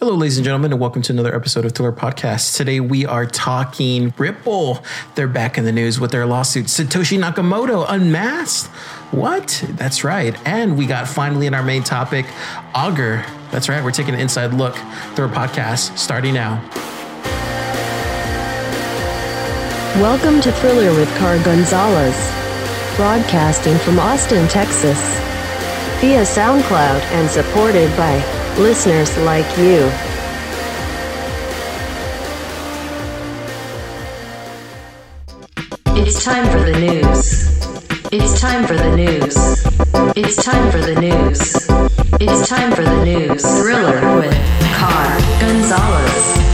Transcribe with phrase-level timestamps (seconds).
[0.00, 2.56] Hello, ladies and gentlemen, and welcome to another episode of Thriller Podcast.
[2.56, 4.84] Today we are talking Ripple.
[5.16, 6.66] They're back in the news with their lawsuit.
[6.66, 8.68] Satoshi Nakamoto unmasked.
[9.10, 9.64] What?
[9.70, 10.38] That's right.
[10.46, 12.26] And we got finally in our main topic,
[12.76, 13.24] Augur.
[13.50, 13.82] That's right.
[13.82, 14.76] We're taking an inside look.
[15.16, 16.62] Thriller Podcast starting now.
[20.00, 22.14] Welcome to Thriller with Car Gonzalez,
[22.94, 25.00] broadcasting from Austin, Texas,
[26.00, 29.88] via SoundCloud and supported by listeners like you.
[35.96, 37.48] It's time for the news.
[38.10, 39.36] It's time for the news.
[40.16, 41.68] It's time for the news.
[42.20, 43.42] It's time for the news.
[43.42, 44.34] Thriller with
[44.74, 46.47] Car Gonzalez.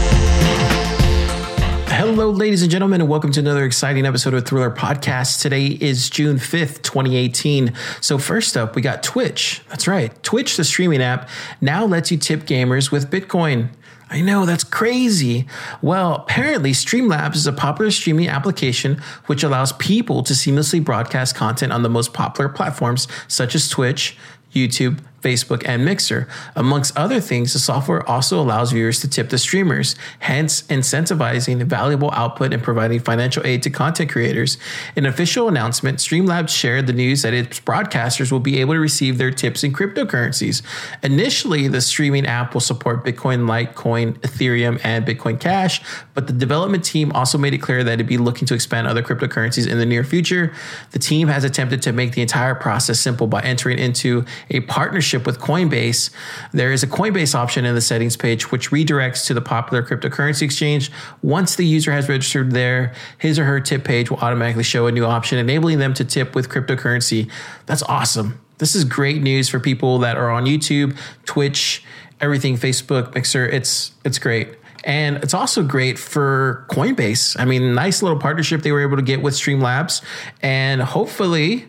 [2.15, 5.41] Hello, ladies and gentlemen, and welcome to another exciting episode of Thriller Podcast.
[5.41, 7.73] Today is June 5th, 2018.
[7.99, 9.61] So, first up, we got Twitch.
[9.67, 10.23] That's right.
[10.23, 11.27] Twitch, the streaming app,
[11.59, 13.67] now lets you tip gamers with Bitcoin.
[14.09, 15.45] I know, that's crazy.
[15.81, 21.73] Well, apparently, Streamlabs is a popular streaming application which allows people to seamlessly broadcast content
[21.73, 24.15] on the most popular platforms such as Twitch,
[24.53, 26.27] YouTube, Facebook, and Mixer.
[26.55, 32.11] Amongst other things, the software also allows viewers to tip the streamers, hence incentivizing valuable
[32.11, 34.59] output and providing financial aid to content creators.
[34.95, 38.79] In an official announcement, Streamlabs shared the news that its broadcasters will be able to
[38.79, 40.61] receive their tips in cryptocurrencies.
[41.01, 45.81] Initially, the streaming app will support Bitcoin, Litecoin, Ethereum, and Bitcoin Cash,
[46.13, 49.01] but the development team also made it clear that it'd be looking to expand other
[49.01, 50.53] cryptocurrencies in the near future.
[50.91, 55.14] The team has attempted to make the entire process simple by entering into a partnership
[55.23, 56.09] with Coinbase,
[56.51, 60.41] there is a Coinbase option in the settings page which redirects to the popular cryptocurrency
[60.41, 60.91] exchange.
[61.21, 64.91] Once the user has registered there, his or her tip page will automatically show a
[64.91, 67.29] new option, enabling them to tip with cryptocurrency.
[67.67, 68.41] That's awesome.
[68.57, 71.83] This is great news for people that are on YouTube, Twitch,
[72.21, 73.45] everything, Facebook, Mixer.
[73.45, 74.57] It's it's great.
[74.85, 77.39] And it's also great for Coinbase.
[77.39, 80.03] I mean, nice little partnership they were able to get with Streamlabs.
[80.43, 81.65] And hopefully,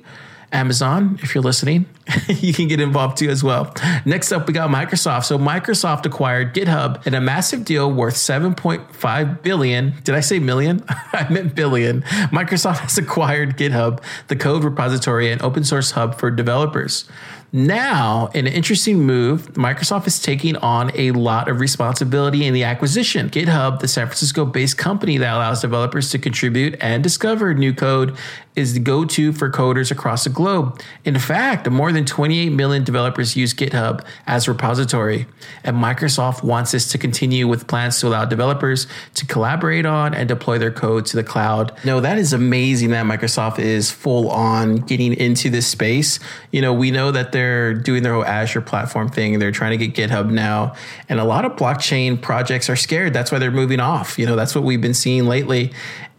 [0.53, 1.87] Amazon, if you're listening,
[2.29, 3.75] you can get involved too as well.
[4.05, 5.25] Next up, we got Microsoft.
[5.25, 9.95] So Microsoft acquired GitHub in a massive deal worth 7.5 billion.
[10.05, 10.85] Did I say million?
[10.89, 12.03] I meant billion.
[12.03, 17.09] Microsoft has acquired GitHub, the code repository and open source hub for developers.
[17.53, 22.65] Now, in an interesting move, Microsoft is taking on a lot of responsibility in the
[22.65, 23.31] acquisition.
[23.31, 28.17] GitHub, the San Francisco based company that allows developers to contribute and discover new code,
[28.57, 30.81] is the go to for coders across the globe.
[31.05, 35.27] In fact, more than 28 million developers use GitHub as a repository.
[35.63, 40.27] And Microsoft wants this to continue with plans to allow developers to collaborate on and
[40.27, 41.77] deploy their code to the cloud.
[41.85, 46.19] No, that is amazing that Microsoft is full on getting into this space.
[46.51, 49.39] You know, we know that they're doing their whole Azure platform thing.
[49.39, 50.75] They're trying to get GitHub now.
[51.11, 53.13] And a lot of blockchain projects are scared.
[53.13, 54.19] That's why they're moving off.
[54.19, 55.73] You know, that's what we've been seeing lately.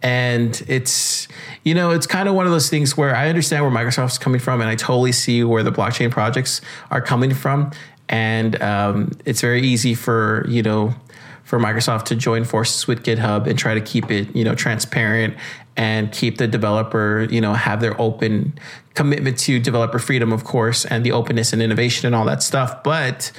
[0.03, 1.27] And it's,
[1.67, 4.39] you know, it's kind of one of those things where I understand where Microsoft's coming
[4.39, 6.61] from and I totally see where the blockchain projects
[6.91, 7.71] are coming from.
[8.07, 10.95] And um, it's very easy for, you know,
[11.43, 15.35] for Microsoft to join forces with GitHub and try to keep it, you know, transparent
[15.75, 18.57] and keep the developer, you know, have their open
[18.93, 22.81] commitment to developer freedom, of course, and the openness and innovation and all that stuff.
[22.81, 23.33] But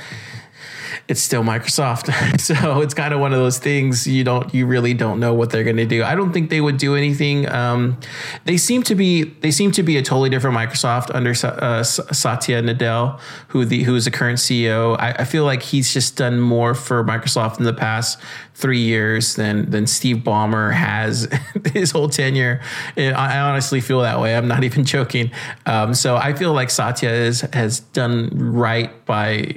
[1.08, 2.40] it's still Microsoft.
[2.40, 5.50] so it's kind of one of those things you don't you really don't know what
[5.50, 6.04] they're going to do.
[6.04, 7.48] I don't think they would do anything.
[7.48, 7.98] Um,
[8.44, 12.62] they seem to be they seem to be a totally different Microsoft under uh, Satya
[12.62, 14.98] Nadella, who the who is the current CEO.
[14.98, 18.18] I, I feel like he's just done more for Microsoft in the past
[18.54, 21.28] three years than than Steve Ballmer has
[21.72, 22.60] his whole tenure.
[22.96, 24.36] I honestly feel that way.
[24.36, 25.30] I'm not even joking.
[25.66, 29.54] Um, so I feel like Satya is, has done right by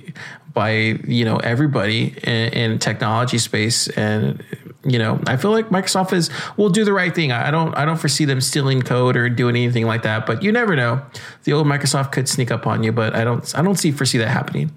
[0.53, 0.71] by
[1.07, 3.87] you know everybody in, in, technology space.
[3.89, 4.43] And
[4.83, 7.31] you know i feel like microsoft is will do the right thing.
[7.31, 10.51] I don't i don't foresee them stealing code or doing anything like that but you
[10.51, 11.01] never know.
[11.43, 14.17] The old microsoft could sneak up on you but i don't i don't see foresee
[14.17, 14.71] that happening.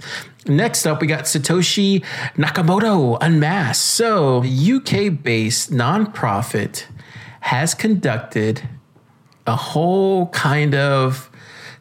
[0.46, 2.04] Next up we got satoshi
[2.36, 3.84] nakamoto unmasked.
[3.84, 6.84] So uk based nonprofit
[7.40, 8.68] has conducted
[9.46, 11.30] a whole kind of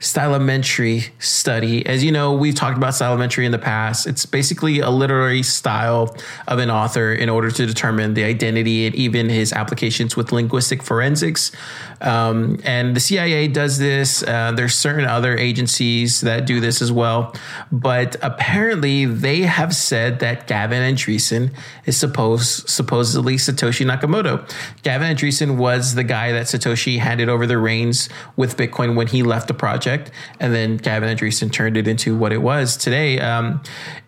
[0.03, 1.85] stylometry study.
[1.85, 4.05] As you know, we've talked about stylometry in the past.
[4.05, 6.13] It's basically a literary style
[6.45, 10.83] of an author in order to determine the identity and even his applications with linguistic
[10.83, 11.53] forensics.
[12.01, 14.23] Um, and the CIA does this.
[14.23, 17.33] Uh, there's certain other agencies that do this as well.
[17.71, 21.55] But apparently, they have said that Gavin Andresen
[21.85, 24.45] is supposed supposedly Satoshi Nakamoto.
[24.83, 29.23] Gavin Andresen was the guy that Satoshi handed over the reins with Bitcoin when he
[29.23, 33.19] left the project project, and then Gavin Andresen turned it into what it was today.
[33.19, 33.61] Um,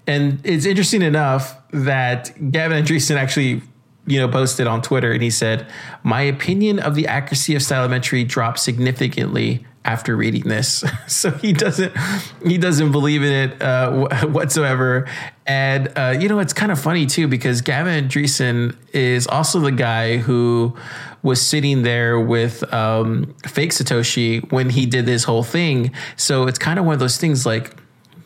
[0.08, 3.62] and it's interesting enough that Gavin Andresen actually
[4.08, 5.66] you know, posted on Twitter and he said,
[6.04, 10.84] My opinion of the accuracy of Stylometry dropped significantly after reading this.
[11.08, 11.92] so he doesn't
[12.46, 15.08] he doesn't believe in it uh, whatsoever.
[15.48, 19.72] And uh, you know, it's kind of funny too because Gavin Andresen is also the
[19.72, 20.76] guy who
[21.26, 25.92] was sitting there with um, fake Satoshi when he did this whole thing.
[26.18, 27.76] So it's kind of one of those things like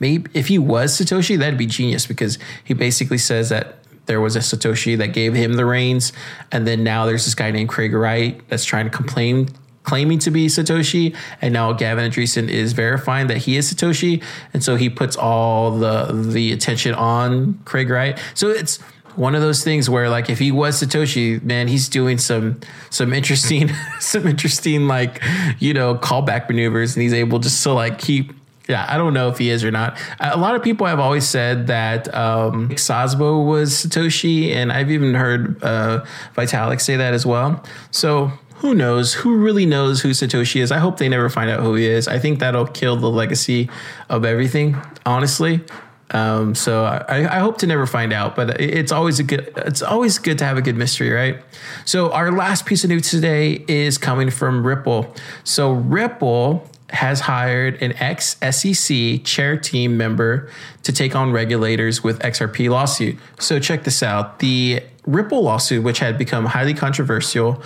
[0.01, 4.35] maybe if he was Satoshi, that'd be genius because he basically says that there was
[4.35, 6.11] a Satoshi that gave him the reins,
[6.51, 9.47] and then now there's this guy named Craig Wright that's trying to complain
[9.83, 14.21] claiming to be Satoshi, and now Gavin Andresen is verifying that he is Satoshi,
[14.53, 18.19] and so he puts all the the attention on Craig Wright.
[18.33, 18.79] So it's
[19.19, 23.13] one of those things where like if he was Satoshi, man, he's doing some some
[23.13, 23.69] interesting
[23.99, 25.21] some interesting like
[25.59, 28.33] you know callback maneuvers, and he's able just to like keep
[28.69, 29.99] yeah, I don't know if he is or not.
[30.19, 35.15] A lot of people have always said that um, Szabo was Satoshi, and I've even
[35.15, 36.05] heard uh,
[36.35, 37.63] Vitalik say that as well.
[37.89, 39.15] So who knows?
[39.15, 40.71] Who really knows who Satoshi is?
[40.71, 42.07] I hope they never find out who he is.
[42.07, 43.69] I think that'll kill the legacy
[44.07, 45.61] of everything, honestly.
[46.11, 49.83] Um, so I, I, hope to never find out, but it's always a good, it's
[49.83, 51.37] always good to have a good mystery, right?
[51.85, 55.13] So our last piece of news today is coming from Ripple.
[55.43, 60.49] So Ripple has hired an ex SEC chair team member
[60.83, 63.17] to take on regulators with XRP lawsuit.
[63.37, 64.39] So check this out.
[64.39, 67.61] The Ripple lawsuit, which had become highly controversial,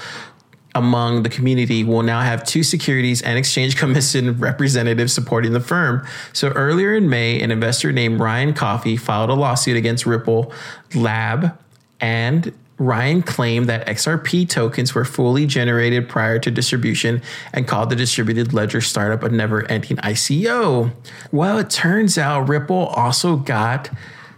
[0.75, 6.05] among the community will now have two Securities and Exchange Commission representatives supporting the firm.
[6.33, 10.51] So earlier in May, an investor named Ryan Coffey filed a lawsuit against Ripple
[10.95, 11.57] Lab
[11.99, 17.21] and Ryan claimed that XRP tokens were fully generated prior to distribution
[17.53, 20.91] and called the distributed ledger startup a never ending ICO.
[21.31, 23.89] Well, it turns out Ripple also got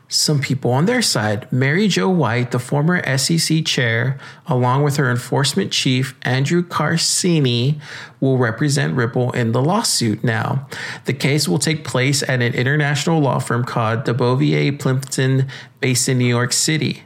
[0.07, 1.52] some people on their side.
[1.52, 7.80] Mary Jo White, the former SEC chair, along with her enforcement chief, Andrew Ceresney,
[8.19, 10.68] will represent Ripple in the lawsuit now.
[11.06, 15.48] The case will take place at an international law firm called Debevoise Plimpton,
[15.80, 17.04] based in New York City.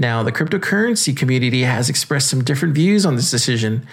[0.00, 3.84] Now, the cryptocurrency community has expressed some different views on this decision.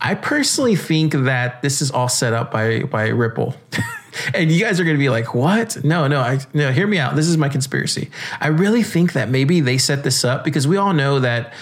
[0.00, 3.54] I personally think that this is all set up by, by Ripple.
[4.34, 5.82] and you guys are going to be like, "What?
[5.84, 7.16] No, no, I no, hear me out.
[7.16, 8.10] This is my conspiracy.
[8.40, 11.52] I really think that maybe they set this up because we all know that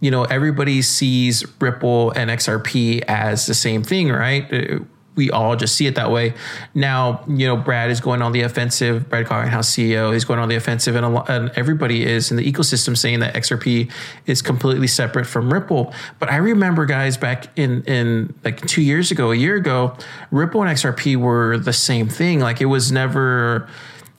[0.00, 4.52] you know everybody sees Ripple and XRP as the same thing, right?
[4.52, 4.78] Uh,
[5.18, 6.32] we all just see it that way.
[6.74, 9.08] Now, you know, Brad is going on the offensive.
[9.10, 12.50] Brad Garlinghouse CEO, he's going on the offensive, and, lot, and everybody is in the
[12.50, 13.90] ecosystem saying that XRP
[14.26, 15.92] is completely separate from Ripple.
[16.20, 19.96] But I remember, guys, back in in like two years ago, a year ago,
[20.30, 22.38] Ripple and XRP were the same thing.
[22.38, 23.68] Like it was never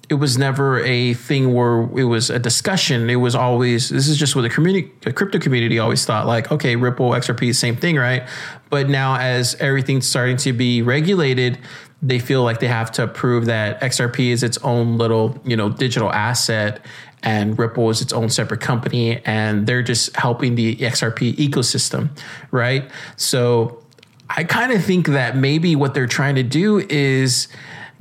[0.10, 3.10] it was never a thing where it was a discussion.
[3.10, 6.26] It was always this is just what the community, the crypto community always thought.
[6.26, 8.28] Like, okay, Ripple, XRP, same thing, right?
[8.72, 11.60] But now, as everything's starting to be regulated,
[12.02, 15.70] they feel like they have to prove that XRP is its own little, you know,
[15.70, 16.84] digital asset,
[17.22, 22.10] and Ripple is its own separate company, and they're just helping the XRP ecosystem,
[22.52, 22.90] right?
[23.16, 23.84] So,
[24.32, 27.48] I kind of think that maybe what they're trying to do is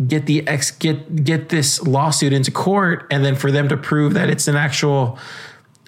[0.06, 4.14] get the ex get get this lawsuit into court and then for them to prove
[4.14, 5.18] that it's an actual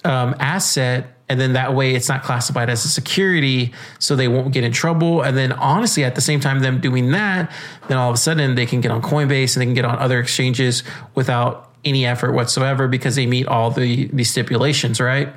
[0.05, 4.53] um, asset and then that way it's not classified as a security so they won't
[4.53, 5.23] get in trouble.
[5.23, 7.53] And then honestly at the same time them doing that
[7.87, 9.99] then all of a sudden they can get on coinbase and they can get on
[9.99, 10.83] other exchanges
[11.15, 15.33] without any effort whatsoever because they meet all the the stipulations right?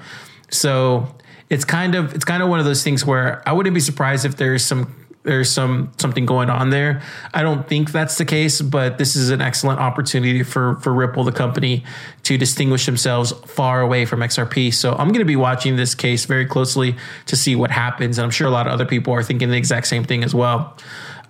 [0.50, 1.16] So
[1.50, 4.26] it's kind of it's kind of one of those things where i wouldn't be surprised
[4.26, 7.02] if there's some there's some something going on there.
[7.34, 11.24] I don't think that's the case, but this is an excellent opportunity for for Ripple,
[11.24, 11.84] the company,
[12.24, 14.74] to distinguish themselves far away from XRP.
[14.74, 16.96] So I'm going to be watching this case very closely
[17.28, 19.58] to see what happens, and I'm sure a lot of other people are thinking the
[19.58, 20.78] exact same thing as well.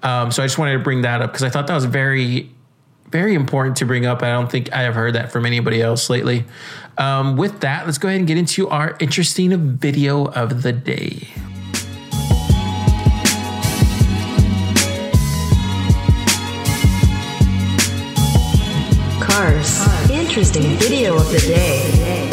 [0.01, 2.49] Um, so I just wanted to bring that up because I thought that was very
[3.09, 4.23] very important to bring up.
[4.23, 6.45] I don't think I have heard that from anybody else lately.
[6.97, 11.27] Um, with that, let's go ahead and get into our interesting video of the day.
[19.33, 19.81] Cars.
[20.11, 22.32] Interesting video of the day.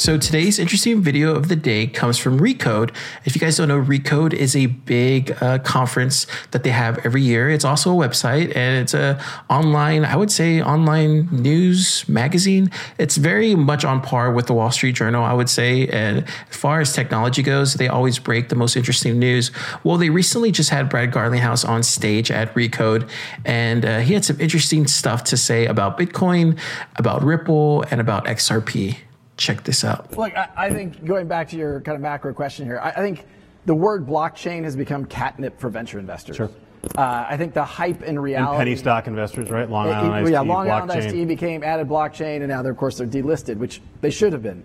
[0.00, 2.90] So today's interesting video of the day comes from Recode.
[3.26, 7.20] If you guys don't know, Recode is a big uh, conference that they have every
[7.20, 7.50] year.
[7.50, 12.70] It's also a website and it's a online, I would say, online news magazine.
[12.96, 15.86] It's very much on par with the Wall Street Journal, I would say.
[15.88, 19.50] And as far as technology goes, they always break the most interesting news.
[19.84, 23.06] Well, they recently just had Brad Garlinghouse on stage at Recode,
[23.44, 26.58] and uh, he had some interesting stuff to say about Bitcoin,
[26.96, 28.96] about Ripple, and about XRP
[29.40, 30.16] check this out.
[30.16, 33.00] Look, I, I, think going back to your kind of macro question here, I, I,
[33.00, 33.24] think
[33.64, 36.36] the word blockchain has become catnip for venture investors.
[36.36, 36.50] Sure.
[36.96, 38.50] Uh, I think the hype in reality.
[38.50, 39.68] And penny stock investors, right?
[39.68, 42.78] Long Island it, Yeah, ICE, Long Island ICE became added blockchain, and now, they're, of
[42.78, 44.62] course, they're delisted, which they should have been.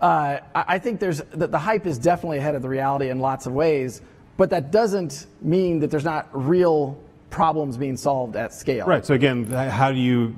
[0.00, 3.46] Uh, I think there's the, the hype is definitely ahead of the reality in lots
[3.46, 4.02] of ways,
[4.36, 6.98] but that doesn't mean that there's not real
[7.30, 8.86] problems being solved at scale.
[8.86, 9.06] Right.
[9.06, 10.36] So again, how do you,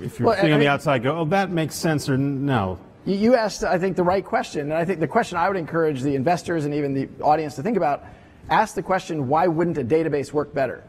[0.00, 2.16] if you're well, sitting I mean, on the outside, go, oh, that makes sense, or
[2.16, 2.78] no?
[3.08, 4.60] You asked, I think, the right question.
[4.60, 7.62] And I think the question I would encourage the investors and even the audience to
[7.62, 8.04] think about
[8.50, 10.84] ask the question why wouldn't a database work better?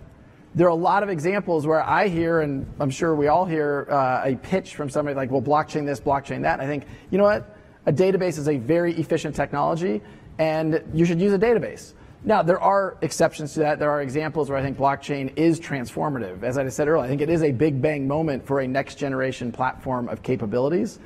[0.54, 3.88] There are a lot of examples where I hear, and I'm sure we all hear,
[3.90, 6.60] uh, a pitch from somebody like, well, blockchain this, blockchain that.
[6.60, 7.56] And I think, you know what?
[7.86, 10.02] A database is a very efficient technology,
[10.40, 11.94] and you should use a database.
[12.26, 13.80] Now, there are exceptions to that.
[13.80, 16.44] There are examples where I think blockchain is transformative.
[16.44, 18.96] As I said earlier, I think it is a big bang moment for a next
[18.96, 21.00] generation platform of capabilities.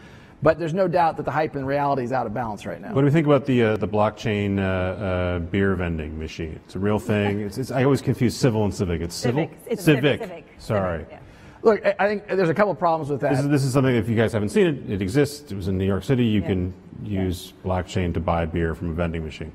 [0.44, 2.94] But there's no doubt that the hype and reality is out of balance right now.
[2.94, 6.60] What do we think about the uh, the blockchain uh, uh, beer vending machine?
[6.66, 7.40] It's a real thing.
[7.40, 9.00] It's, it's, I always confuse civil and civic.
[9.00, 9.46] It's civil.
[9.46, 9.58] Civic.
[9.68, 10.20] It's civic.
[10.20, 10.46] civic.
[10.58, 11.00] Sorry.
[11.00, 11.20] Civic, yeah.
[11.62, 13.30] Look, I think there's a couple problems with that.
[13.30, 13.96] This is, this is, something.
[13.96, 15.50] If you guys haven't seen it, it exists.
[15.50, 16.26] It was in New York City.
[16.26, 16.48] You yeah.
[16.48, 16.74] can
[17.06, 17.70] use yeah.
[17.70, 19.54] blockchain to buy beer from a vending machine.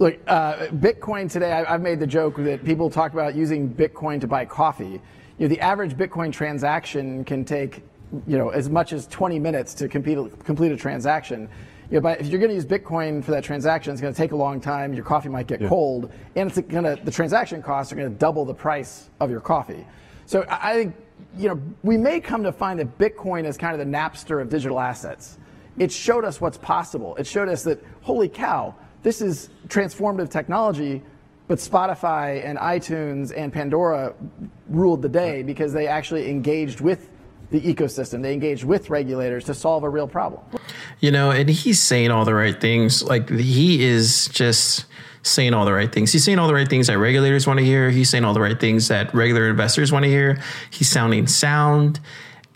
[0.00, 1.52] Look, uh, Bitcoin today.
[1.52, 5.00] I, I've made the joke that people talk about using Bitcoin to buy coffee.
[5.38, 7.84] You know, the average Bitcoin transaction can take
[8.26, 11.48] you know, as much as 20 minutes to complete a, complete a transaction.
[11.90, 14.16] You know, but if you're going to use Bitcoin for that transaction, it's going to
[14.16, 14.92] take a long time.
[14.92, 15.68] Your coffee might get yeah.
[15.68, 19.30] cold, and it's going to the transaction costs are going to double the price of
[19.30, 19.86] your coffee.
[20.26, 20.96] So I think
[21.36, 24.48] you know we may come to find that Bitcoin is kind of the Napster of
[24.48, 25.38] digital assets.
[25.78, 27.16] It showed us what's possible.
[27.16, 31.02] It showed us that holy cow, this is transformative technology.
[31.46, 34.14] But Spotify and iTunes and Pandora
[34.68, 37.08] ruled the day because they actually engaged with
[37.50, 38.22] the ecosystem.
[38.22, 40.42] They engage with regulators to solve a real problem.
[41.00, 43.02] You know, and he's saying all the right things.
[43.02, 44.84] Like he is just
[45.22, 46.12] saying all the right things.
[46.12, 47.90] He's saying all the right things that regulators want to hear.
[47.90, 50.42] He's saying all the right things that regular investors want to hear.
[50.70, 52.00] He's sounding sound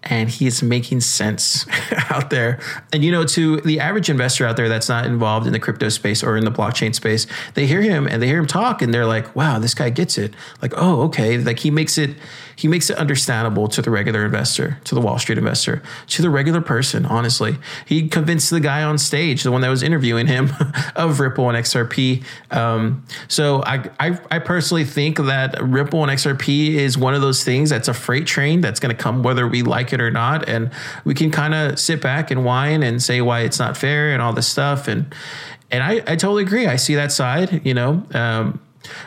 [0.05, 1.67] and he's making sense
[2.11, 2.61] out there.
[2.93, 5.89] And you know, to the average investor out there that's not involved in the crypto
[5.89, 8.93] space or in the blockchain space, they hear him and they hear him talk and
[8.93, 10.35] they're like, wow, this guy gets it.
[10.61, 11.39] Like, oh, okay.
[11.39, 12.17] Like he makes it
[12.57, 16.31] he makes it understandable to the regular investor, to the Wall Street investor, to the
[16.31, 17.57] regular person, honestly.
[17.87, 20.51] He convinced the guy on stage, the one that was interviewing him,
[20.97, 22.25] of Ripple and XRP.
[22.51, 27.45] Um, so I, I, I personally think that Ripple and XRP is one of those
[27.45, 30.49] things that's a freight train that's going to come whether we like it or not.
[30.49, 30.71] And
[31.05, 34.23] we can kind of sit back and whine and say why it's not fair and
[34.23, 34.89] all this stuff.
[34.89, 35.15] And,
[35.71, 36.67] and I, I totally agree.
[36.67, 38.05] I see that side, you know.
[38.13, 38.61] Um,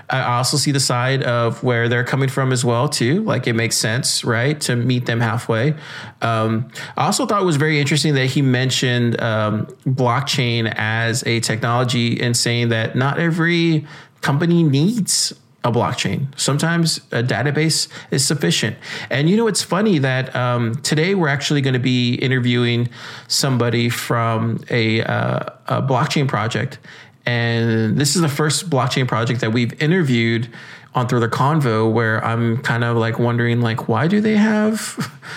[0.10, 3.24] I also see the side of where they're coming from as well too.
[3.24, 5.75] Like it makes sense, right, to meet them halfway.
[6.22, 11.39] Um, I also thought it was very interesting that he mentioned um, blockchain as a
[11.39, 13.86] technology and saying that not every
[14.22, 15.34] company needs
[15.65, 16.27] a blockchain.
[16.39, 18.77] Sometimes a database is sufficient.
[19.10, 22.88] And you know, it's funny that um, today we're actually going to be interviewing
[23.27, 26.77] somebody from a, uh, a blockchain project
[27.25, 30.50] and this is the first blockchain project that we've interviewed
[30.96, 34.74] on through the convo where I'm kind of like wondering like why do they have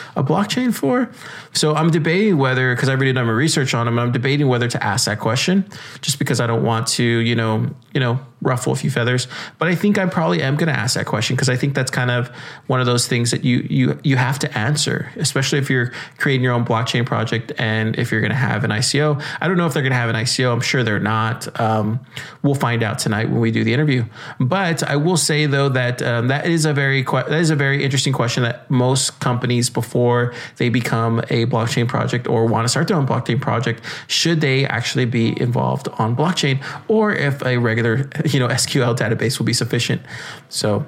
[0.16, 1.11] a blockchain for?
[1.52, 4.68] So I'm debating whether because I've already done my research on them, I'm debating whether
[4.68, 5.68] to ask that question
[6.00, 9.26] just because I don't want to, you know, you know, ruffle a few feathers.
[9.59, 11.90] But I think I probably am going to ask that question because I think that's
[11.90, 12.28] kind of
[12.66, 16.45] one of those things that you you you have to answer, especially if you're creating
[16.45, 19.23] your own blockchain project and if you're going to have an ICO.
[19.40, 20.52] I don't know if they're going to have an ICO.
[20.52, 21.61] I'm sure they're not.
[21.61, 22.00] Um,
[22.42, 24.04] we'll find out tonight when we do the interview.
[24.38, 27.85] But I will say though that um, that is a very that is a very
[27.85, 32.88] interesting question that most companies before they become a blockchain project or want to start
[32.88, 38.09] their own blockchain project should they actually be involved on blockchain or if a regular
[38.32, 40.02] you know SQL database will be sufficient.
[40.49, 40.85] So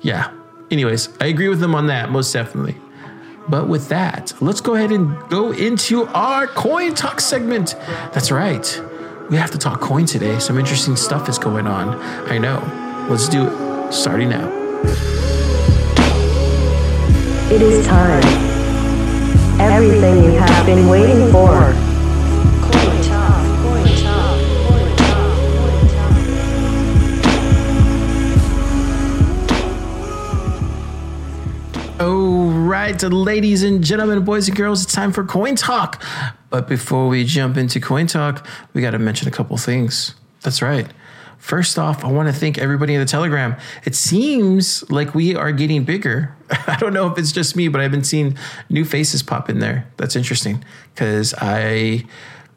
[0.00, 0.32] yeah.
[0.70, 2.76] Anyways, I agree with them on that most definitely.
[3.48, 7.74] But with that, let's go ahead and go into our coin talk segment.
[8.12, 8.82] That's right.
[9.30, 10.38] We have to talk coin today.
[10.38, 11.98] Some interesting stuff is going on.
[12.30, 12.60] I know.
[13.08, 14.48] Let's do it starting now.
[17.50, 18.22] It is time.
[19.58, 21.87] Everything you have been waiting for.
[32.06, 36.02] Right, ladies and gentlemen, boys and girls, it's time for Coin Talk.
[36.50, 40.14] But before we jump into Coin Talk, we got to mention a couple things.
[40.42, 40.86] That's right.
[41.38, 43.56] First off, I want to thank everybody in the Telegram.
[43.84, 46.36] It seems like we are getting bigger.
[46.50, 48.36] I don't know if it's just me, but I've been seeing
[48.68, 49.88] new faces pop in there.
[49.96, 50.64] That's interesting
[50.94, 52.04] because I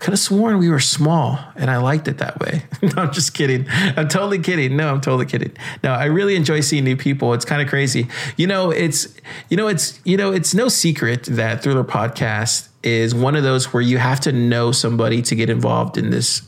[0.02, 2.64] could have sworn we were small and I liked it that way.
[2.82, 3.68] no, I'm just kidding.
[3.70, 4.76] I'm totally kidding.
[4.76, 5.56] No, I'm totally kidding.
[5.84, 7.36] No, I really enjoy seeing new people.
[7.36, 8.08] It's kind of crazy.
[8.36, 9.16] You know, it's
[9.50, 13.72] you know, it's you know, it's no secret that Thriller Podcast is one of those
[13.74, 16.42] where you have to know somebody to get involved in this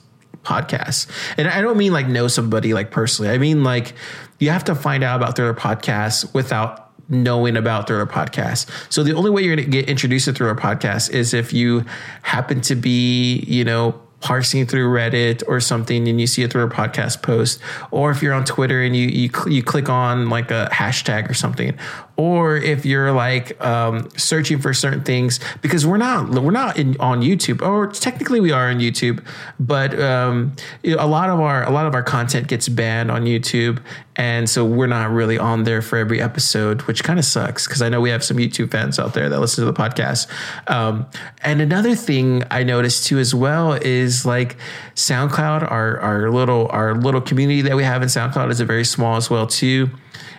[0.44, 1.08] podcast.
[1.38, 3.32] And I don't mean like know somebody like personally.
[3.32, 3.94] I mean like
[4.40, 8.70] you have to find out about Thriller Podcast without knowing about through Thriller Podcast.
[8.92, 11.54] So the only way you're going to get introduced to through Thriller Podcast is if
[11.54, 11.86] you
[12.22, 16.70] happen to be, you know, parsing through Reddit or something and you see a Thriller
[16.70, 17.60] podcast post,
[17.92, 21.30] or if you're on Twitter and you you, cl- you click on like a hashtag
[21.30, 21.78] or something,
[22.15, 26.96] or if you're like um, searching for certain things because we're not we're not in,
[27.00, 29.25] on YouTube or technically we are on YouTube,
[29.60, 33.82] but um, a lot of our a lot of our content gets banned on YouTube,
[34.15, 37.82] and so we're not really on there for every episode, which kind of sucks because
[37.82, 40.27] I know we have some YouTube fans out there that listen to the podcast.
[40.70, 41.08] Um,
[41.41, 44.58] and another thing I noticed too as well is like
[44.93, 48.86] SoundCloud, our our little our little community that we have in SoundCloud is a very
[48.86, 49.89] small as well too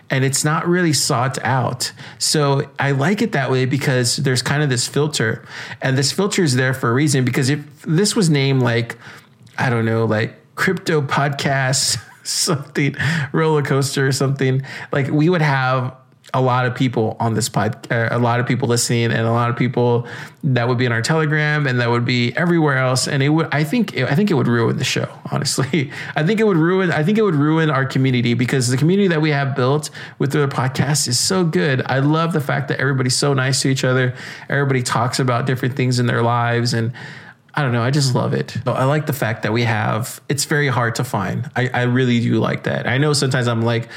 [0.09, 1.91] and it's not really sought out.
[2.19, 5.45] So I like it that way because there's kind of this filter,
[5.81, 7.25] and this filter is there for a reason.
[7.25, 8.97] Because if this was named like,
[9.57, 12.95] I don't know, like crypto podcast, something,
[13.31, 15.95] roller coaster or something, like we would have
[16.35, 19.31] a lot of people on this pod, uh, a lot of people listening, and a
[19.31, 20.05] lot of people
[20.43, 23.07] that would be in our Telegram and that would be everywhere else.
[23.07, 25.07] And it would, I think, I think it would ruin the show.
[25.31, 26.91] Honestly, I think it would ruin.
[26.91, 29.89] I think it would ruin our community because the community that we have built
[30.19, 31.81] with the podcast is so good.
[31.85, 34.13] I love the fact that everybody's so nice to each other.
[34.49, 36.91] Everybody talks about different things in their lives and.
[37.57, 37.81] I don't know.
[37.81, 38.57] I just love it.
[38.67, 40.21] I like the fact that we have.
[40.27, 41.49] It's very hard to find.
[41.55, 42.85] I, I really do like that.
[42.85, 43.87] I know sometimes I'm like,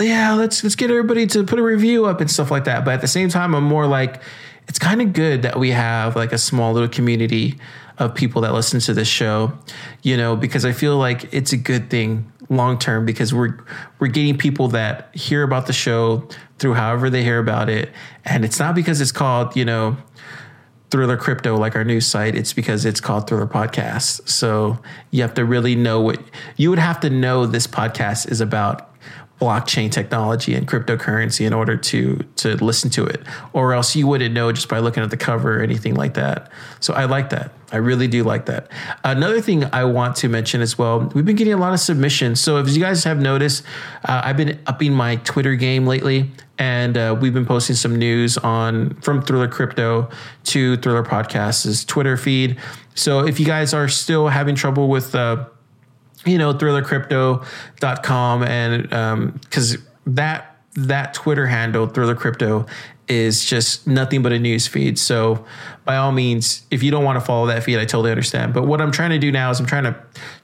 [0.00, 2.86] yeah, let's let's get everybody to put a review up and stuff like that.
[2.86, 4.22] But at the same time, I'm more like,
[4.66, 7.58] it's kind of good that we have like a small little community
[7.98, 9.52] of people that listen to this show.
[10.02, 13.58] You know, because I feel like it's a good thing long term because we're
[13.98, 16.26] we're getting people that hear about the show
[16.58, 17.90] through however they hear about it,
[18.24, 19.98] and it's not because it's called you know
[20.92, 24.28] Thriller Crypto, like our news site, it's because it's called Thriller Podcast.
[24.28, 24.78] So
[25.10, 26.20] you have to really know what
[26.58, 28.91] you would have to know this podcast is about
[29.42, 33.20] blockchain technology and cryptocurrency in order to to listen to it.
[33.52, 36.52] Or else you wouldn't know just by looking at the cover or anything like that.
[36.78, 37.50] So i like that.
[37.72, 38.70] I really do like that.
[39.02, 42.40] Another thing i want to mention as well we've been getting a lot of submissions.
[42.40, 43.64] So if you guys have noticed
[44.04, 48.38] uh, i've been upping my twitter game lately and uh, we've been posting some news
[48.38, 50.08] on from thriller crypto
[50.44, 52.58] to thriller podcast's twitter feed.
[52.94, 55.46] So if you guys are still having trouble with uh,
[56.24, 62.66] you know, thrillercrypto.com and um, because um, that that Twitter handle, Thriller Crypto,
[63.08, 64.98] is just nothing but a news feed.
[64.98, 65.44] So
[65.84, 68.54] by all means, if you don't want to follow that feed, I totally understand.
[68.54, 69.96] But what I'm trying to do now is I'm trying to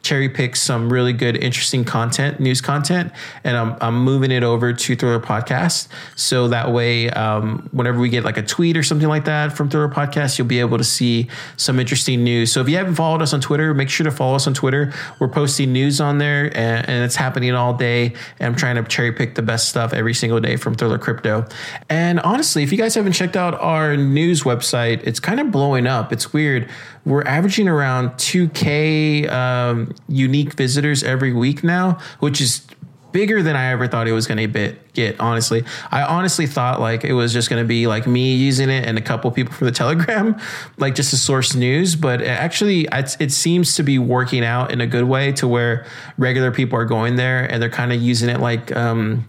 [0.03, 3.13] cherry pick some really good, interesting content, news content,
[3.45, 5.89] and I'm, I'm moving it over to Thriller Podcast.
[6.17, 9.69] So that way, um, whenever we get like a tweet or something like that from
[9.69, 12.53] Thriller Podcast, you'll be able to see some interesting news.
[12.53, 14.93] So if you haven't followed us on Twitter, make sure to follow us on Twitter.
[15.19, 18.15] We're posting news on there, and, and it's happening all day.
[18.39, 21.47] And I'm trying to cherry pick the best stuff every single day from Thriller Crypto.
[21.89, 25.87] And honestly, if you guys haven't checked out our news website, it's kind of blowing
[25.87, 26.13] up.
[26.13, 26.69] It's weird.
[27.05, 32.67] We're averaging around 2K um, unique visitors every week now, which is
[33.13, 34.47] bigger than I ever thought it was going to
[34.99, 35.21] get.
[35.21, 38.87] Honestly, I honestly thought like it was just going to be like me using it
[38.87, 40.39] and a couple people from the Telegram,
[40.79, 41.97] like just to source news.
[41.97, 46.51] But actually, it seems to be working out in a good way to where regular
[46.51, 48.75] people are going there and they're kind of using it like.
[48.77, 49.27] Um,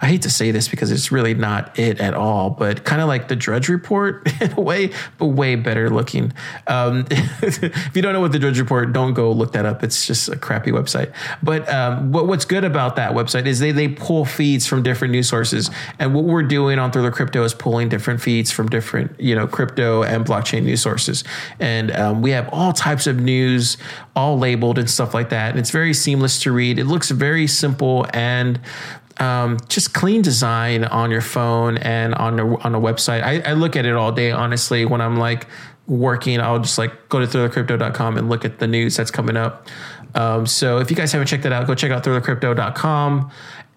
[0.00, 3.08] I hate to say this because it's really not it at all, but kind of
[3.08, 6.32] like the Drudge Report in a way, but way better looking.
[6.68, 9.82] Um, if you don't know what the Drudge Report, don't go look that up.
[9.82, 11.12] It's just a crappy website.
[11.42, 15.07] But um, what, what's good about that website is they they pull feeds from different
[15.08, 19.18] news sources, and what we're doing on Thriller Crypto is pulling different feeds from different
[19.20, 21.24] you know crypto and blockchain news sources,
[21.58, 23.76] and um, we have all types of news
[24.14, 25.50] all labeled and stuff like that.
[25.50, 26.78] And it's very seamless to read.
[26.78, 28.60] It looks very simple and
[29.18, 33.22] um, just clean design on your phone and on a, on a website.
[33.22, 35.46] I, I look at it all day, honestly, when I'm like
[35.86, 39.66] working, I'll just like go to thrillercrypto.com and look at the news that's coming up.
[40.14, 43.30] Um, so if you guys haven't checked that out, go check out thrillercrypto.com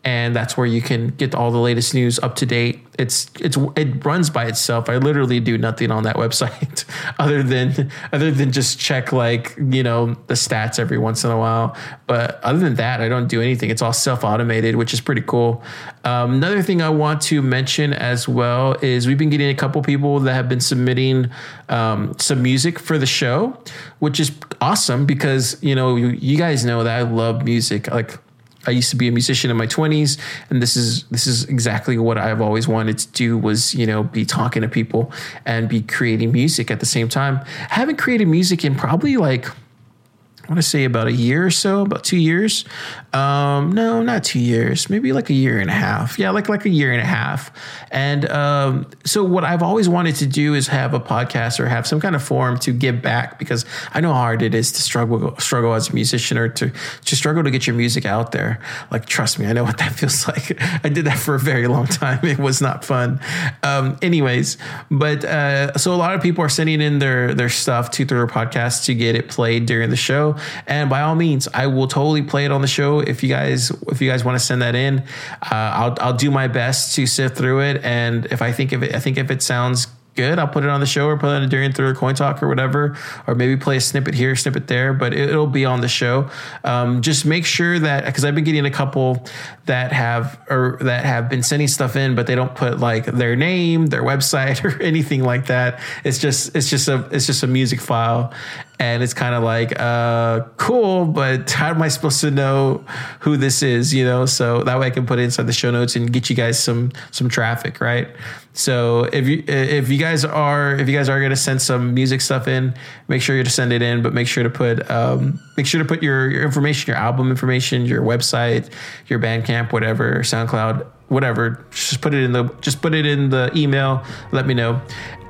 [0.04, 2.80] and that's where you can get all the latest news up to date.
[2.98, 4.90] It's it's it runs by itself.
[4.90, 6.86] I literally do nothing on that website
[7.20, 11.38] other than other than just check like you know the stats every once in a
[11.38, 11.76] while.
[12.08, 13.70] But other than that, I don't do anything.
[13.70, 15.64] It's all self automated, which is pretty cool.
[16.04, 19.84] Um, another thing I want to mention as well is we've been getting a couple
[19.84, 21.30] people that have been submitting
[21.70, 23.56] um, some music for the show,
[24.00, 28.18] which is awesome because you know you, you guys know that I love music like
[28.67, 30.19] I used to be a musician in my 20s
[30.50, 34.04] and this is this is exactly what I've always wanted to do was you know
[34.04, 35.12] be talking to people
[35.45, 37.43] and be creating music at the same time.
[37.71, 41.52] I haven't created music in probably like I want to say about a year or
[41.52, 42.65] so, about two years.
[43.13, 46.17] Um, no, not two years, maybe like a year and a half.
[46.17, 47.52] Yeah, like like a year and a half.
[47.91, 51.86] And um, so, what I've always wanted to do is have a podcast or have
[51.86, 54.82] some kind of forum to give back because I know how hard it is to
[54.82, 58.62] struggle struggle as a musician or to to struggle to get your music out there.
[58.91, 60.62] Like, trust me, I know what that feels like.
[60.86, 62.24] I did that for a very long time.
[62.24, 63.19] It was not fun.
[63.62, 64.58] Um, anyways,
[64.89, 68.28] but uh, so a lot of people are sending in their their stuff to Thriller
[68.28, 70.38] Podcast to get it played during the show.
[70.65, 73.72] And by all means, I will totally play it on the show if you guys
[73.88, 75.00] if you guys want to send that in.
[75.42, 78.82] Uh, I'll I'll do my best to sift through it, and if I think if
[78.82, 81.28] it I think if it sounds good, I'll put it on the show or put
[81.28, 84.36] it on a during Thriller Coin Talk or whatever, or maybe play a snippet here,
[84.36, 86.30] snippet there, but it, will be on the show.
[86.64, 89.26] Um, just make sure that because I've been getting a couple
[89.66, 93.36] that have or that have been sending stuff in, but they don't put like their
[93.36, 95.80] name, their website, or anything like that.
[96.04, 98.34] It's just it's just a it's just a music file,
[98.82, 102.84] and it's kind of like uh cool but how am i supposed to know
[103.20, 104.26] who this is you know?
[104.26, 106.62] So that way i can put it inside the show notes and get you guys
[106.62, 108.08] some some traffic right?
[108.54, 111.94] So if you if you guys are if you guys are going to send some
[111.94, 112.74] music stuff in
[113.08, 115.82] make sure you to send it in but make sure to put um make sure
[115.82, 118.70] to put your your information your album information your website
[119.08, 121.65] your bandcamp whatever soundcloud whatever.
[121.70, 124.82] Just put it in the just put it in the email let me know.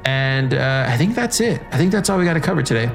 [0.03, 1.61] And uh, i think that's it.
[1.71, 2.89] I think that's all we got to cover today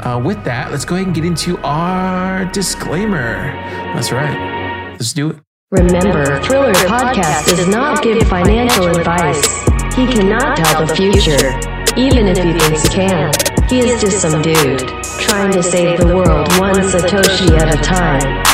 [0.00, 3.52] uh, with that, let's go ahead and get into our disclaimer.
[3.94, 4.92] That's right.
[4.92, 5.36] Let's do it.
[5.70, 9.46] Remember, Thriller Podcast does not give financial advice.
[9.94, 11.54] He cannot tell the future,
[11.96, 13.32] even if he thinks he can.
[13.68, 14.80] He is just some dude
[15.20, 18.50] trying to save the world one Satoshi at a time.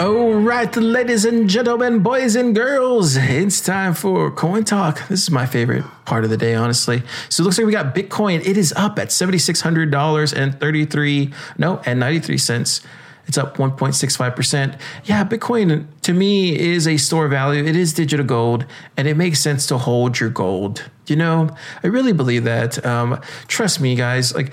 [0.00, 5.06] All right, ladies and gentlemen, boys and girls, it's time for Coin Talk.
[5.08, 7.02] This is my favorite part of the day, honestly.
[7.28, 8.44] So it looks like we got Bitcoin.
[8.44, 12.80] It is up at $7,600 and 33, no, and 93 cents.
[13.28, 14.80] It's up 1.65%.
[15.04, 17.62] Yeah, Bitcoin to me is a store of value.
[17.62, 18.64] It is digital gold,
[18.96, 20.90] and it makes sense to hold your gold.
[21.06, 22.84] You know, I really believe that.
[22.84, 24.34] Um, trust me, guys.
[24.34, 24.52] Like,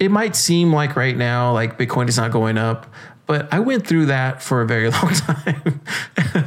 [0.00, 2.92] it might seem like right now, like Bitcoin is not going up,
[3.26, 5.80] but I went through that for a very long time.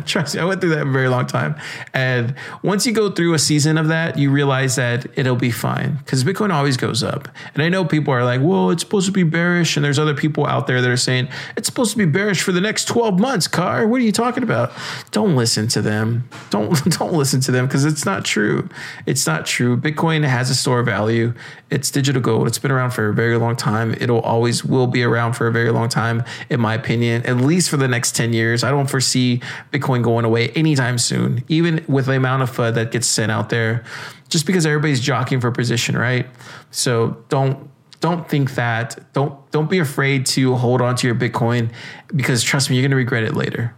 [0.05, 1.55] Trust me, I went through that a very long time.
[1.93, 5.97] And once you go through a season of that, you realize that it'll be fine
[5.97, 7.27] because Bitcoin always goes up.
[7.53, 9.75] And I know people are like, well, it's supposed to be bearish.
[9.75, 12.51] And there's other people out there that are saying it's supposed to be bearish for
[12.51, 13.87] the next 12 months, Car.
[13.87, 14.71] What are you talking about?
[15.11, 16.29] Don't listen to them.
[16.49, 18.69] Don't, don't listen to them because it's not true.
[19.05, 19.77] It's not true.
[19.77, 21.33] Bitcoin has a store of value.
[21.69, 22.47] It's digital gold.
[22.47, 23.93] It's been around for a very long time.
[23.99, 26.23] It'll always will be around for a very long time.
[26.49, 28.61] It my opinion, at least for the next 10 years.
[28.61, 32.91] I don't foresee Bitcoin going away anytime soon, even with the amount of FUD that
[32.91, 33.85] gets sent out there,
[34.27, 36.27] just because everybody's jockeying for position, right?
[36.71, 37.69] So don't
[38.01, 38.99] don't think that.
[39.13, 41.71] Don't don't be afraid to hold on to your Bitcoin
[42.13, 43.73] because trust me, you're gonna regret it later.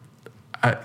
[0.63, 0.77] I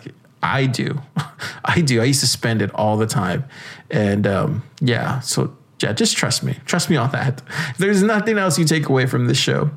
[0.42, 1.00] I do.
[1.64, 2.02] I do.
[2.02, 3.44] I used to spend it all the time.
[3.90, 6.58] And um, yeah, so yeah, just trust me.
[6.66, 7.40] Trust me on that.
[7.78, 9.70] There's nothing else you take away from this show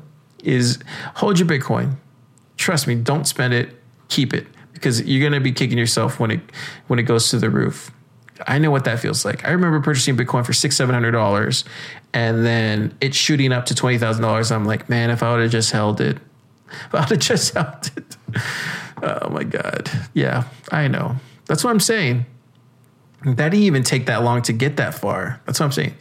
[0.44, 0.78] is
[1.14, 1.96] hold your Bitcoin
[2.58, 3.70] trust me, don't spend it,
[4.08, 4.46] keep it
[4.78, 6.40] because you're going to be kicking yourself when it
[6.88, 7.90] when it goes to the roof.
[8.46, 9.44] I know what that feels like.
[9.44, 11.64] I remember purchasing Bitcoin for six, seven hundred dollars,
[12.12, 14.52] and then it shooting up to twenty thousand dollars.
[14.52, 16.18] I'm like, man, if I would have just held it,
[16.68, 18.16] if I would have just held it.
[19.02, 21.16] Oh my god, yeah, I know.
[21.46, 22.26] That's what I'm saying.
[23.24, 25.40] That didn't even take that long to get that far.
[25.44, 25.94] That's what I'm saying.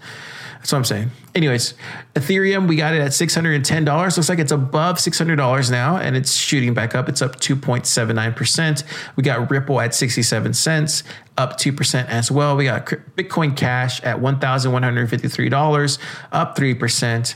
[0.58, 1.12] That's what I'm saying.
[1.36, 1.76] Anyways,
[2.16, 4.18] Ethereum, we got it at $610.
[4.18, 7.08] Looks like it's above $600 now and it's shooting back up.
[7.08, 8.84] It's up 2.79%.
[9.16, 11.04] We got Ripple at 67 cents,
[11.38, 12.58] up 2% as well.
[12.58, 16.00] We got Bitcoin Cash at $1,153,
[16.32, 17.36] up 3%.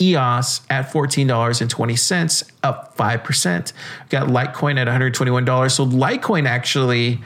[0.00, 3.72] EOS at $14.20, up 5%.
[4.02, 5.70] We got Litecoin at $121.
[5.70, 7.20] So Litecoin actually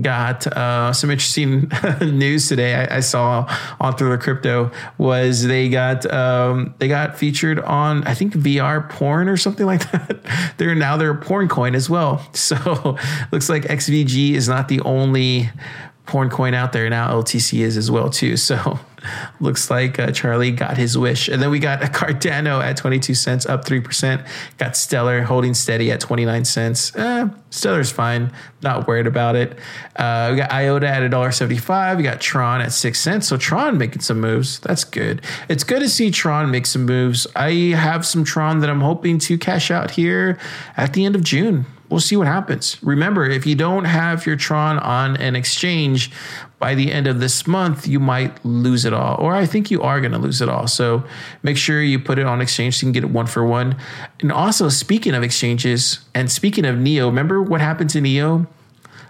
[0.00, 1.70] got uh, some interesting
[2.00, 2.74] news today.
[2.74, 3.46] I, I, saw
[3.80, 9.28] on Thriller Crypto was they got um, they got featured on I think VR porn
[9.28, 10.54] or something like that.
[10.56, 12.24] they're now they're a porn coin as well.
[12.44, 12.98] So
[13.32, 15.50] looks like XVG is not the only
[16.04, 17.08] porn coin out there now.
[17.08, 18.36] LTC is as well too.
[18.36, 18.78] So
[19.40, 21.28] looks like uh, Charlie got his wish.
[21.28, 24.26] And then we got a Cardano at 22 cents, up 3%.
[24.58, 26.94] Got Stellar holding steady at 29 cents.
[26.96, 28.32] Eh, Stellar's fine.
[28.62, 29.58] Not worried about it.
[29.96, 31.96] Uh, we got IOTA at $1.75.
[31.96, 33.28] We got Tron at 6 cents.
[33.28, 34.60] So Tron making some moves.
[34.60, 35.22] That's good.
[35.48, 37.26] It's good to see Tron make some moves.
[37.36, 40.38] I have some Tron that I'm hoping to cash out here
[40.76, 42.82] at the end of June we'll see what happens.
[42.82, 46.10] Remember, if you don't have your Tron on an exchange
[46.64, 49.20] by the end of this month, you might lose it all.
[49.20, 50.66] Or I think you are going to lose it all.
[50.66, 51.04] So
[51.42, 53.76] make sure you put it on exchange so you can get it one for one.
[54.20, 58.46] And also, speaking of exchanges and speaking of NEO, remember what happened to NEO?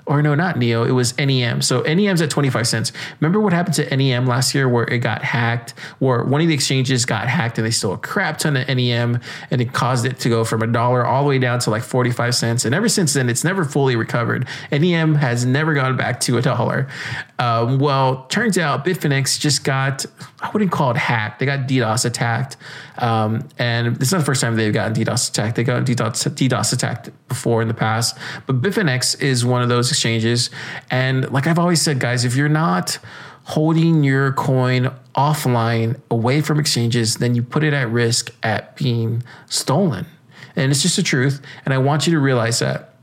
[0.06, 1.62] or no, not Neo, it was NEM.
[1.62, 2.92] So NEM's at 25 cents.
[3.20, 6.54] Remember what happened to NEM last year where it got hacked, where one of the
[6.54, 10.18] exchanges got hacked and they stole a crap ton of NEM and it caused it
[10.20, 12.64] to go from a dollar all the way down to like 45 cents.
[12.64, 14.46] And ever since then, it's never fully recovered.
[14.70, 16.86] NEM has never gone back to a dollar.
[17.38, 20.06] Um, well, turns out Bitfinex just got,
[20.40, 21.40] I wouldn't call it hacked.
[21.40, 22.56] They got DDoS attacked.
[22.98, 25.56] Um, and it's not the first time they've gotten DDoS attacked.
[25.56, 28.16] They got DDoS, DDoS attacked before in the past.
[28.46, 30.50] But Bitfinex is one of those exchanges.
[30.90, 32.98] And like I've always said, guys, if you're not
[33.44, 39.22] holding your coin offline away from exchanges, then you put it at risk at being
[39.48, 40.06] stolen.
[40.56, 41.42] And it's just the truth.
[41.64, 42.93] And I want you to realize that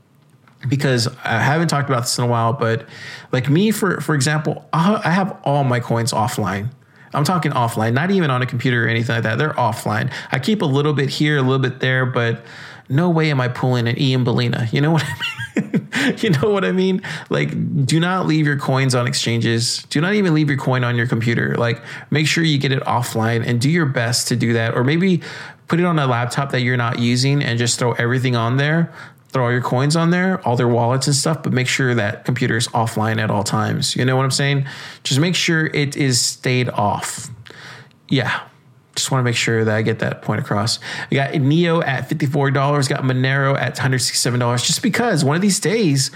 [0.68, 2.86] because I haven't talked about this in a while, but
[3.32, 6.70] like me, for for example, I have all my coins offline.
[7.14, 9.36] I'm talking offline, not even on a computer or anything like that.
[9.36, 10.12] They're offline.
[10.30, 12.42] I keep a little bit here, a little bit there, but
[12.88, 14.72] no way am I pulling an Ian Balina.
[14.72, 16.16] You know what I mean?
[16.18, 17.02] you know what I mean?
[17.28, 17.50] Like,
[17.86, 19.82] do not leave your coins on exchanges.
[19.84, 21.54] Do not even leave your coin on your computer.
[21.56, 24.74] Like, make sure you get it offline and do your best to do that.
[24.74, 25.22] Or maybe
[25.68, 28.92] put it on a laptop that you're not using and just throw everything on there
[29.32, 32.24] throw all your coins on there, all their wallets and stuff, but make sure that
[32.24, 33.96] computer is offline at all times.
[33.96, 34.66] You know what I'm saying?
[35.04, 37.30] Just make sure it is stayed off.
[38.08, 38.42] Yeah.
[38.94, 40.78] Just want to make sure that I get that point across.
[41.10, 42.52] We got Neo at $54,
[42.88, 46.10] got Monero at $167, just because one of these days,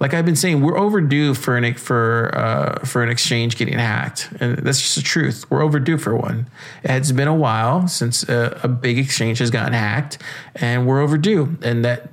[0.00, 4.28] like I've been saying, we're overdue for an for uh, for an exchange getting hacked,
[4.40, 5.48] and that's just the truth.
[5.50, 6.48] We're overdue for one.
[6.82, 10.18] It's been a while since a, a big exchange has gotten hacked,
[10.56, 11.56] and we're overdue.
[11.62, 12.10] And that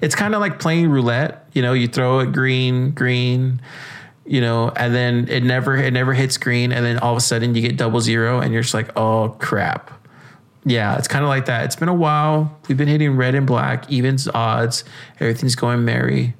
[0.00, 1.48] it's kind of like playing roulette.
[1.52, 3.60] You know, you throw it green, green,
[4.26, 7.20] you know, and then it never it never hits green, and then all of a
[7.20, 9.90] sudden you get double zero, and you're just like, oh crap.
[10.66, 11.66] Yeah, it's kind of like that.
[11.66, 12.58] It's been a while.
[12.68, 14.82] We've been hitting red and black, evens, odds.
[15.20, 16.34] Everything's going merry,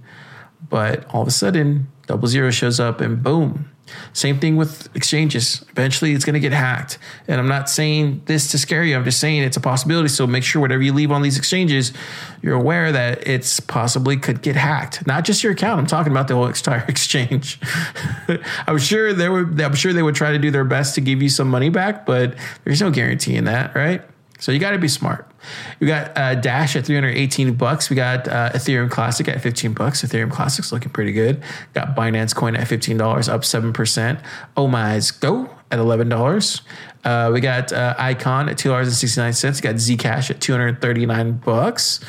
[0.69, 3.71] but all of a sudden, double zero shows up, and boom,
[4.13, 5.65] same thing with exchanges.
[5.71, 6.99] Eventually, it's going to get hacked.
[7.29, 8.97] And I'm not saying this to scare you.
[8.97, 10.09] I'm just saying it's a possibility.
[10.09, 11.93] So make sure whatever you leave on these exchanges,
[12.41, 15.07] you're aware that it's possibly could get hacked.
[15.07, 15.81] Not just your account.
[15.81, 17.61] I'm talking about the whole entire exchange.
[18.67, 19.61] I'm sure they would.
[19.61, 22.07] I'm sure they would try to do their best to give you some money back,
[22.07, 24.03] but there's no guarantee in that, right?
[24.39, 25.31] So you got to be smart.
[25.81, 27.91] We got uh, Dash at 318 bucks.
[27.91, 30.03] We got uh, Ethereum Classic at 15 bucks.
[30.03, 31.43] Ethereum Classic's looking pretty good.
[31.73, 34.23] Got Binance Coin at $15, up 7%.
[34.57, 36.61] OmiseGO at $11.
[37.05, 39.55] Uh, we got uh, Icon at $2.69.
[39.55, 42.01] We got Zcash at 239 bucks.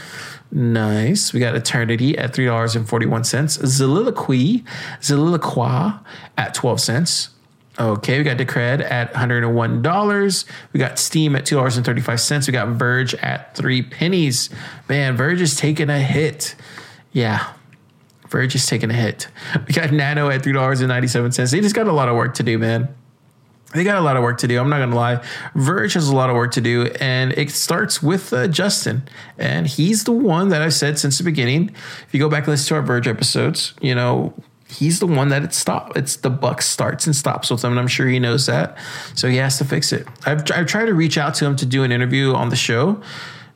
[0.51, 1.33] Nice.
[1.33, 2.85] We got Aeternity at $3.41.
[2.85, 4.63] Zilliloquy,
[5.01, 6.03] Zilliloqua
[6.37, 7.29] at 12 cents.
[7.77, 10.45] Okay, we got Decred at $101.
[10.71, 12.47] We got Steem at $2.35.
[12.47, 14.49] We got Verge at three pennies.
[14.87, 16.55] Man, Verge is taking a hit.
[17.11, 17.53] Yeah,
[18.29, 19.27] Verge is taking a hit.
[19.67, 21.51] We got Nano at $3.97.
[21.51, 22.95] They just got a lot of work to do, man.
[23.73, 24.57] They got a lot of work to do.
[24.57, 25.21] I'm not gonna lie.
[25.53, 29.03] Verge has a lot of work to do, and it starts with uh, Justin,
[29.37, 31.75] and he's the one that I've said since the beginning.
[32.07, 34.33] If you go back and listen to our Verge episodes, you know
[34.69, 35.95] he's the one that it stop.
[35.95, 38.77] It's the buck starts and stops with him, and I'm sure he knows that.
[39.15, 40.07] So he has to fix it.
[40.25, 43.01] I've I've tried to reach out to him to do an interview on the show.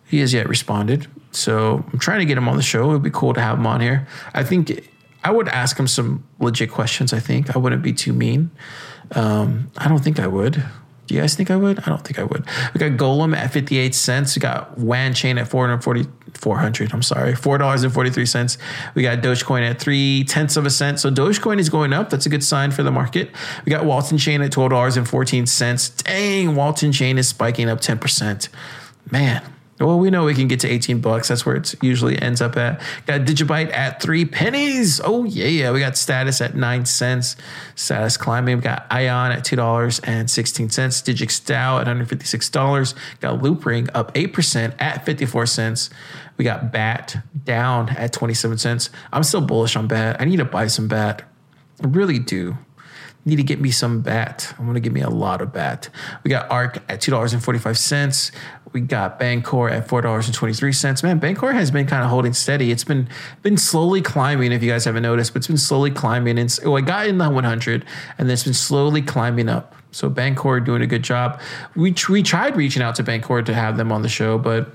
[0.05, 1.07] He has yet responded.
[1.31, 2.89] So I'm trying to get him on the show.
[2.89, 4.07] It would be cool to have him on here.
[4.33, 4.89] I think
[5.23, 7.13] I would ask him some legit questions.
[7.13, 8.51] I think I wouldn't be too mean.
[9.11, 10.63] Um, I don't think I would.
[11.07, 11.79] Do you guys think I would?
[11.79, 12.45] I don't think I would.
[12.73, 14.35] We got Golem at 58 cents.
[14.35, 16.93] We got Wanchain at 440, 400.
[16.93, 18.57] I'm sorry, four dollars and 43 cents.
[18.95, 20.99] We got Dogecoin at three tenths of a cent.
[20.99, 22.09] So Dogecoin is going up.
[22.09, 23.31] That's a good sign for the market.
[23.65, 25.89] We got Waltonchain at twelve dollars and 14 cents.
[25.89, 28.49] Dang, Waltonchain is spiking up 10 percent.
[29.11, 29.41] Man,
[29.79, 31.29] well, we know we can get to 18 bucks.
[31.29, 32.81] That's where it usually ends up at.
[33.05, 34.99] Got Digibyte at three pennies.
[35.03, 35.45] Oh, yeah.
[35.45, 35.71] Yeah.
[35.71, 37.37] We got Status at nine cents.
[37.75, 38.57] Status climbing.
[38.57, 40.69] We got Ion at $2.16.
[40.69, 42.93] Digix DAO at $156.
[43.21, 45.89] Got Loopring up 8% at 54 cents.
[46.37, 48.89] We got BAT down at 27 cents.
[49.13, 50.19] I'm still bullish on BAT.
[50.19, 51.23] I need to buy some BAT.
[51.81, 52.57] I really do
[53.25, 54.53] need to get me some bat.
[54.57, 55.89] I'm gonna give me a lot of bat.
[56.23, 58.31] We got ARK at two dollars and forty five cents.
[58.71, 61.03] We got Bancor at four dollars and twenty three cents.
[61.03, 62.71] Man, Bancor has been kind of holding steady.
[62.71, 63.07] It's been
[63.41, 64.51] been slowly climbing.
[64.51, 66.37] If you guys haven't noticed, but it's been slowly climbing.
[66.37, 67.85] And oh, I got in the 100,
[68.17, 69.75] and then it's been slowly climbing up.
[69.91, 71.41] So Bancor doing a good job.
[71.75, 74.69] We we tried reaching out to Bancor to have them on the show, but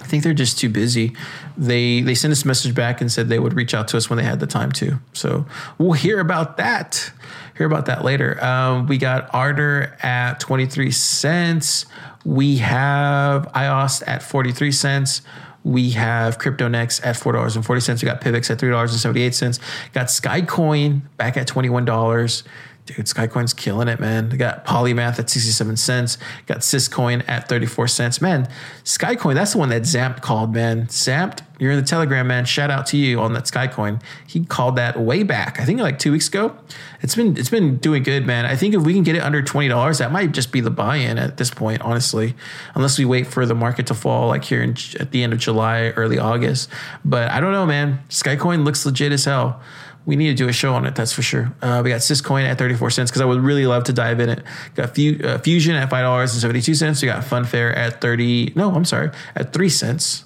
[0.00, 1.14] I think they're just too busy.
[1.56, 4.08] They they sent us a message back and said they would reach out to us
[4.08, 4.98] when they had the time to.
[5.12, 5.46] So
[5.78, 7.10] we'll hear about that.
[7.58, 8.42] Hear about that later.
[8.42, 11.86] Um, we got Ardor at 23 cents.
[12.24, 15.22] We have IOS at 43 cents.
[15.64, 18.00] We have CryptoNex at $4.40.
[18.00, 19.58] We got Pivx at $3.78.
[19.92, 22.42] Got Skycoin back at $21.
[22.88, 24.30] Dude, Skycoin's killing it, man.
[24.30, 26.16] They got Polymath at 67 cents.
[26.46, 28.22] Got Syscoin at 34 cents.
[28.22, 28.48] Man,
[28.82, 30.86] Skycoin, that's the one that Zamped called, man.
[30.86, 32.46] Zamped, you're in the Telegram, man.
[32.46, 34.00] Shout out to you on that Skycoin.
[34.26, 35.60] He called that way back.
[35.60, 36.56] I think like two weeks ago.
[37.02, 38.46] It's been it's been doing good, man.
[38.46, 40.70] I think if we can get it under twenty dollars, that might just be the
[40.70, 42.34] buy-in at this point, honestly.
[42.74, 45.40] Unless we wait for the market to fall, like here in, at the end of
[45.40, 46.70] July, early August.
[47.04, 48.00] But I don't know, man.
[48.08, 49.60] Skycoin looks legit as hell
[50.08, 50.94] we need to do a show on it.
[50.94, 51.52] That's for sure.
[51.60, 54.30] Uh, we got Syscoin at 34 cents because I would really love to dive in
[54.30, 54.42] it.
[54.74, 57.02] Got Fu- uh, Fusion at $5.72.
[57.02, 58.54] We got Funfair at 30.
[58.56, 60.24] No, I'm sorry, at 3 cents.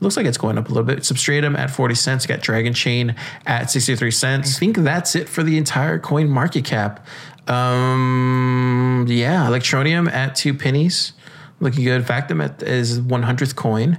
[0.00, 1.04] Looks like it's going up a little bit.
[1.04, 2.24] Substratum at 40 cents.
[2.24, 4.56] got Dragonchain at 63 cents.
[4.56, 7.06] I think that's it for the entire coin market cap.
[7.46, 11.12] Um, yeah, Electroneum at two pennies.
[11.60, 12.04] Looking good.
[12.04, 13.98] Factom at, is 100th coin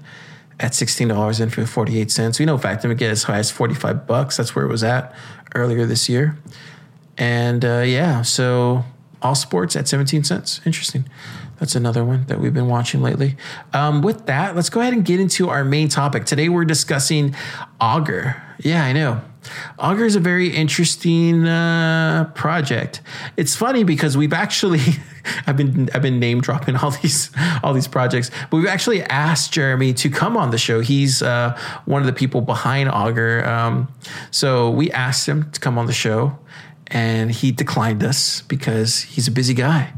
[0.62, 2.40] at $16.48.
[2.40, 4.38] We know Factom can get as high as 45 bucks.
[4.38, 5.14] That's where it was at
[5.56, 6.38] earlier this year.
[7.18, 8.86] And uh, yeah, so
[9.22, 10.62] all sports at 17 cents.
[10.66, 11.06] Interesting.
[11.60, 13.38] That's another one that we've been watching lately.
[13.74, 16.26] Um, with that, let's go ahead and get into our main topic.
[16.26, 17.36] Today we're discussing
[17.80, 18.42] Augur.
[18.60, 19.22] Yeah, I know.
[19.80, 23.02] Augur is a very interesting uh, project.
[23.38, 24.80] It's funny because we've actually
[25.48, 27.32] I've been I've been name dropping all these
[27.64, 30.82] all these projects, but we've actually asked Jeremy to come on the show.
[30.82, 33.48] He's uh, one of the people behind Augur.
[33.48, 33.88] Um,
[34.30, 36.38] so we asked him to come on the show,
[36.88, 39.94] and he declined us because he's a busy guy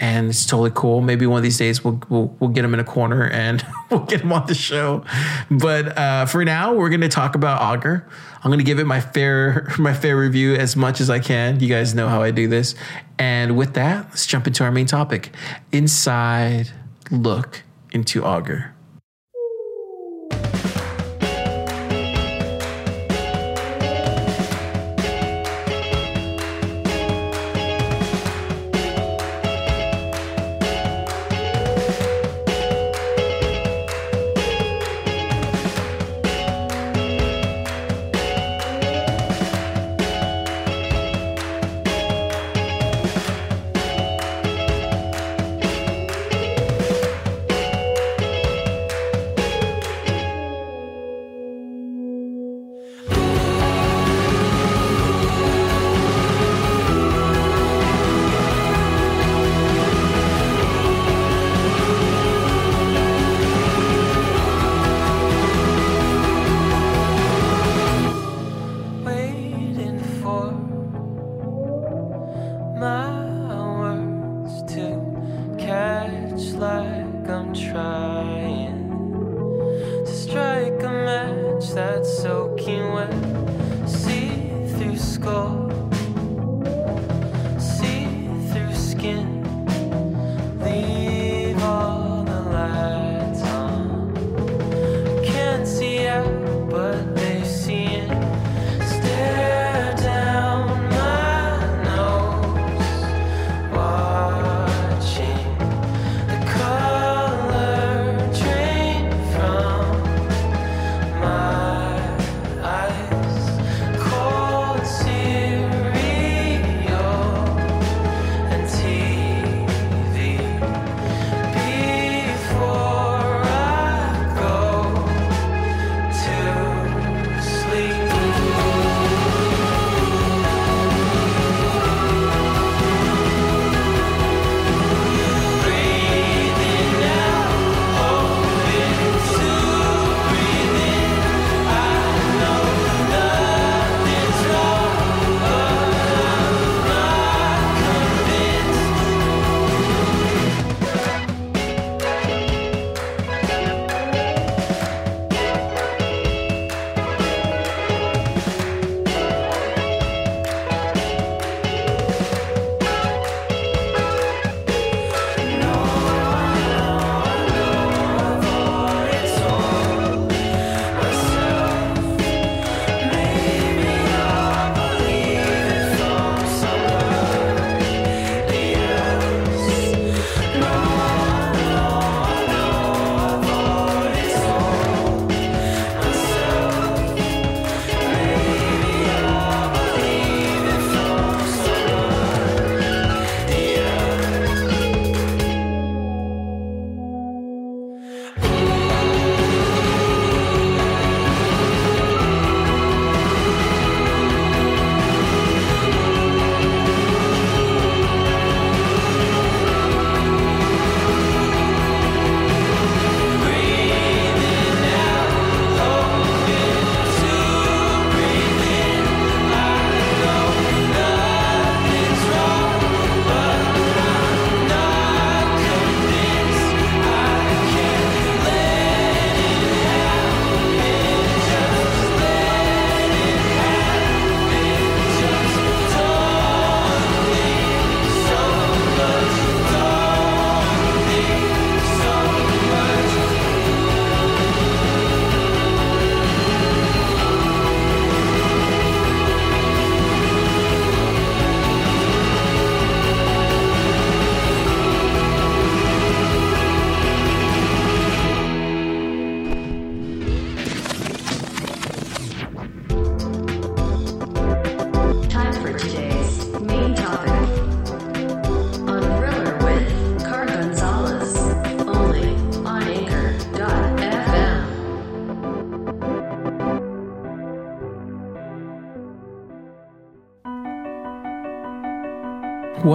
[0.00, 1.00] and it's totally cool.
[1.00, 4.00] Maybe one of these days we'll we'll, we'll get him in a corner and we'll
[4.00, 5.04] get him on the show.
[5.50, 8.06] But uh, for now, we're going to talk about Augur.
[8.42, 11.60] I'm going to give it my fair my fair review as much as I can.
[11.60, 12.74] You guys know how I do this.
[13.18, 15.34] And with that, let's jump into our main topic:
[15.72, 16.70] inside
[17.10, 18.74] look into Augur.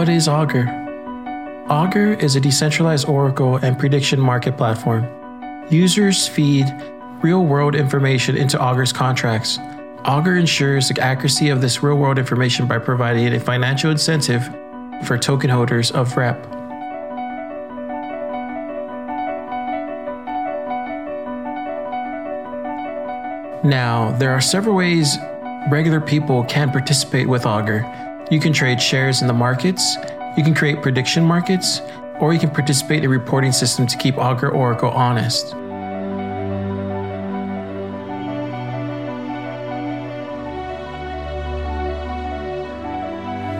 [0.03, 0.67] What is Augur?
[1.69, 5.07] Augur is a decentralized oracle and prediction market platform.
[5.69, 6.65] Users feed
[7.21, 9.59] real world information into Augur's contracts.
[10.03, 14.43] Augur ensures the accuracy of this real world information by providing a financial incentive
[15.05, 16.35] for token holders of REP.
[23.63, 25.17] Now, there are several ways
[25.69, 27.83] regular people can participate with Augur.
[28.33, 29.95] You can trade shares in the markets,
[30.35, 31.81] you can create prediction markets,
[32.19, 35.53] or you can participate in a reporting system to keep Augur Oracle honest.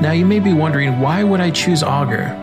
[0.01, 2.39] Now, you may be wondering why would I choose Augur?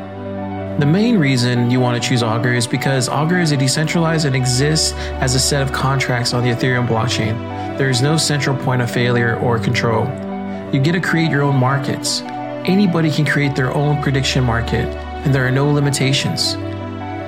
[0.78, 4.36] The main reason you want to choose Augur is because Augur is a decentralized and
[4.36, 7.36] exists as a set of contracts on the Ethereum blockchain.
[7.76, 10.29] There is no central point of failure or control.
[10.72, 12.22] You get to create your own markets.
[12.64, 14.86] Anybody can create their own prediction market,
[15.24, 16.54] and there are no limitations.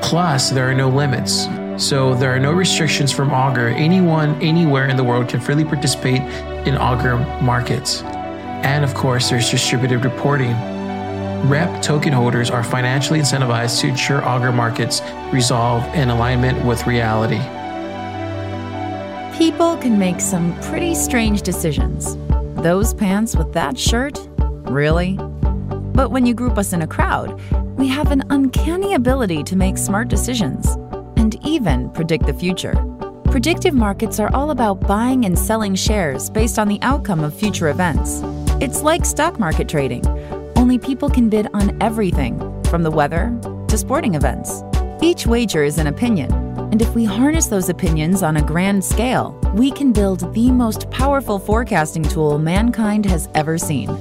[0.01, 1.49] Plus, there are no limits.
[1.77, 3.69] So, there are no restrictions from Augur.
[3.71, 6.21] Anyone, anywhere in the world can freely participate
[6.69, 8.03] in Augur markets.
[8.63, 10.53] And of course, there's distributed reporting.
[11.49, 17.41] REP token holders are financially incentivized to ensure Augur markets resolve in alignment with reality.
[19.37, 22.17] People can make some pretty strange decisions.
[22.63, 24.19] Those pants with that shirt?
[24.39, 25.17] Really?
[25.95, 27.41] But when you group us in a crowd,
[27.77, 30.69] we have an uncanny ability to make smart decisions
[31.17, 32.75] and even predict the future.
[33.25, 37.69] Predictive markets are all about buying and selling shares based on the outcome of future
[37.69, 38.21] events.
[38.61, 40.05] It's like stock market trading
[40.55, 42.39] only people can bid on everything,
[42.71, 43.37] from the weather
[43.67, 44.63] to sporting events.
[45.03, 46.31] Each wager is an opinion,
[46.73, 50.91] and if we harness those opinions on a grand scale, we can build the most
[50.91, 53.95] powerful forecasting tool mankind has ever seen.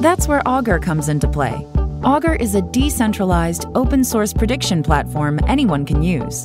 [0.00, 1.64] That's where Augur comes into play.
[2.02, 6.44] Augur is a decentralized, open source prediction platform anyone can use.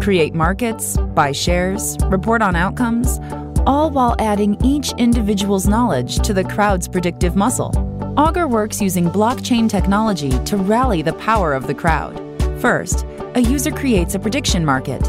[0.00, 3.20] Create markets, buy shares, report on outcomes,
[3.66, 7.72] all while adding each individual's knowledge to the crowd's predictive muscle.
[8.16, 12.18] Augur works using blockchain technology to rally the power of the crowd.
[12.58, 15.04] First, a user creates a prediction market.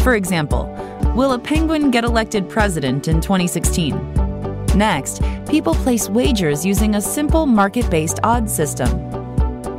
[0.00, 0.66] For example,
[1.14, 4.66] will a penguin get elected president in 2016?
[4.74, 8.90] Next, people place wagers using a simple market based odds system.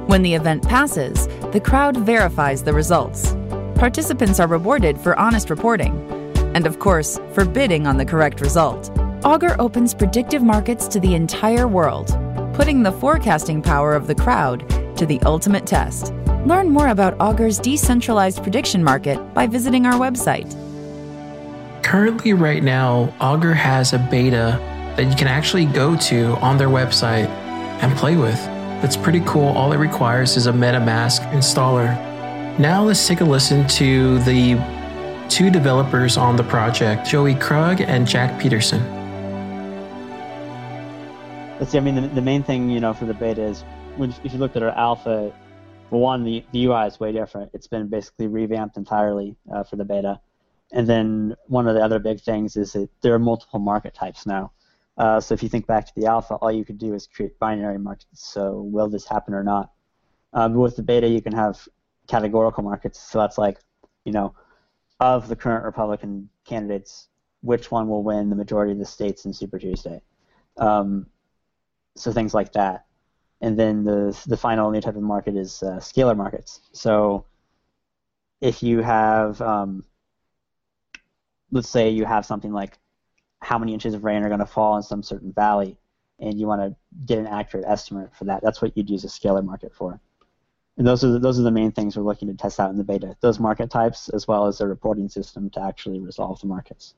[0.08, 3.36] When the event passes, the crowd verifies the results.
[3.76, 5.96] Participants are rewarded for honest reporting,
[6.56, 8.92] and of course, for bidding on the correct result.
[9.24, 12.16] Augur opens predictive markets to the entire world
[12.58, 14.68] putting the forecasting power of the crowd
[14.98, 16.12] to the ultimate test.
[16.48, 20.50] Learn more about Augur's decentralized prediction market by visiting our website.
[21.84, 24.58] Currently, right now, Augur has a beta
[24.96, 27.28] that you can actually go to on their website
[27.84, 28.38] and play with.
[28.82, 29.50] That's pretty cool.
[29.50, 31.90] All it requires is a MetaMask installer.
[32.58, 34.56] Now, let's take a listen to the
[35.28, 38.82] two developers on the project, Joey Krug and Jack Peterson.
[41.60, 41.78] Let's see.
[41.78, 43.66] I mean, the, the main thing you know for the beta is
[43.98, 45.34] when, if you looked at our alpha,
[45.90, 47.52] well, one the, the UI is way different.
[47.54, 50.20] It's been basically revamped entirely uh, for the beta,
[50.72, 54.26] and then one of the other big things is that there are multiple market types
[54.26, 54.52] now.
[54.98, 57.38] Uh, so if you think back to the alpha, all you could do is create
[57.40, 58.28] binary markets.
[58.34, 59.72] So will this happen or not?
[60.34, 61.68] Um, with the beta, you can have
[62.08, 63.00] categorical markets.
[63.00, 63.60] So that's like,
[64.06, 64.34] you know,
[65.00, 67.10] of the current Republican candidates,
[67.42, 70.02] which one will win the majority of the states in Super Tuesday?
[70.58, 71.06] Um,
[71.96, 72.87] so things like that.
[73.42, 76.62] And then the the final new type of market is uh, scalar markets.
[76.72, 77.26] So
[78.42, 79.84] if you have, um,
[81.52, 82.78] let's say you have something like
[83.42, 85.78] how many inches of rain are going to fall in some certain valley,
[86.20, 86.76] and you want to
[87.06, 90.00] get an accurate estimate for that, that's what you'd use a scalar market for.
[90.78, 92.78] And those are the, those are the main things we're looking to test out in
[92.78, 93.16] the beta.
[93.22, 96.94] Those market types, as well as a reporting system to actually resolve the markets.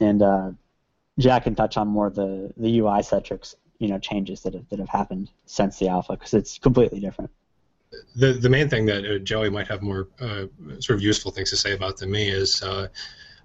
[0.00, 0.50] And uh,
[1.18, 4.68] Jack can touch on more of the, the UI centrics, you know, changes that have,
[4.68, 7.30] that have happened since the alpha because it's completely different.
[8.16, 10.46] The the main thing that uh, Joey might have more uh,
[10.80, 12.88] sort of useful things to say about than me is uh,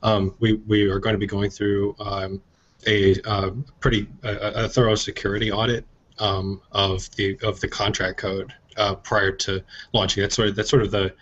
[0.01, 2.41] um, we we are going to be going through um,
[2.85, 5.85] a uh, pretty a, a, thorough security audit
[6.19, 9.63] um, of the of the contract code uh, prior to
[9.93, 10.21] launching.
[10.21, 11.13] That's sort of that's sort of the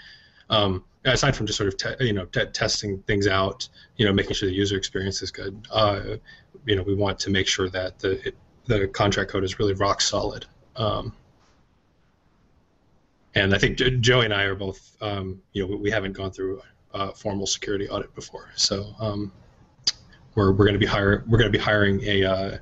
[0.49, 4.14] um, aside from just sort of te- you know te- testing things out, you know,
[4.14, 5.68] making sure the user experience is good.
[5.72, 6.18] Uh,
[6.66, 8.36] you know we want to make sure that the it,
[8.80, 10.45] the contract code is really rock solid.
[10.76, 11.13] Um,
[13.36, 16.61] and I think Joey and I are both, um, you know, we haven't gone through
[16.93, 19.32] a formal security audit before, so um,
[20.36, 22.57] we're we're going to be hire we're going to be hiring a uh,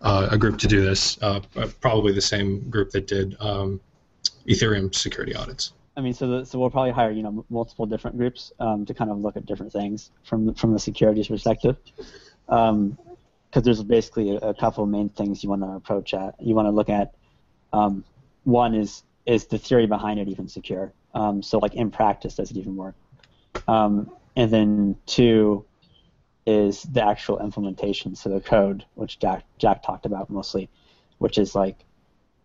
[0.00, 1.40] uh, a group to do this, uh,
[1.80, 3.80] probably the same group that did um,
[4.48, 5.72] Ethereum security audits.
[5.96, 8.94] I mean, so the, so we'll probably hire you know multiple different groups um, to
[8.94, 11.76] kind of look at different things from from the securities perspective,
[13.56, 16.34] because there's basically a, a, couple of main things you want to approach at.
[16.38, 17.14] You want to look at
[17.72, 18.04] um,
[18.44, 20.92] one is is the theory behind it even secure?
[21.14, 22.94] Um, so like in practice, does it even work?
[23.66, 25.64] Um, and then two
[26.46, 30.68] is the actual implementation, so the code, which Jack Jack talked about mostly,
[31.16, 31.78] which is like,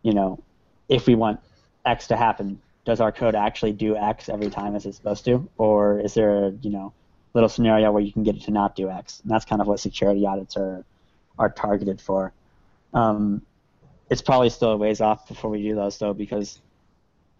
[0.04, 0.42] you know,
[0.88, 1.42] if we want
[1.86, 5.50] X to happen, does our code actually do X every time as it's supposed to,
[5.58, 6.94] or is there a you know
[7.34, 9.20] little scenario where you can get it to not do X?
[9.20, 10.86] And that's kind of what security audits are
[11.38, 12.34] are targeted for.
[12.94, 13.42] Um,
[14.10, 16.60] it's probably still a ways off before we do those though, because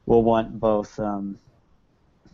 [0.06, 1.38] we'll want both um,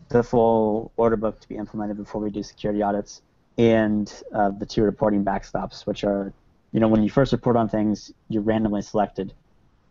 [0.10, 3.22] the full order book to be implemented before we do security audits,
[3.58, 6.32] and uh, the two reporting backstops, which are,
[6.72, 9.34] you know, when you first report on things, you're randomly selected,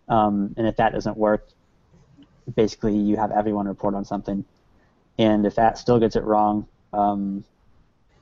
[0.09, 1.49] um, and if that doesn't work,
[2.55, 4.45] basically you have everyone report on something,
[5.19, 7.45] and if that still gets it wrong, um,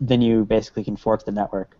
[0.01, 1.76] then you basically can fork the network,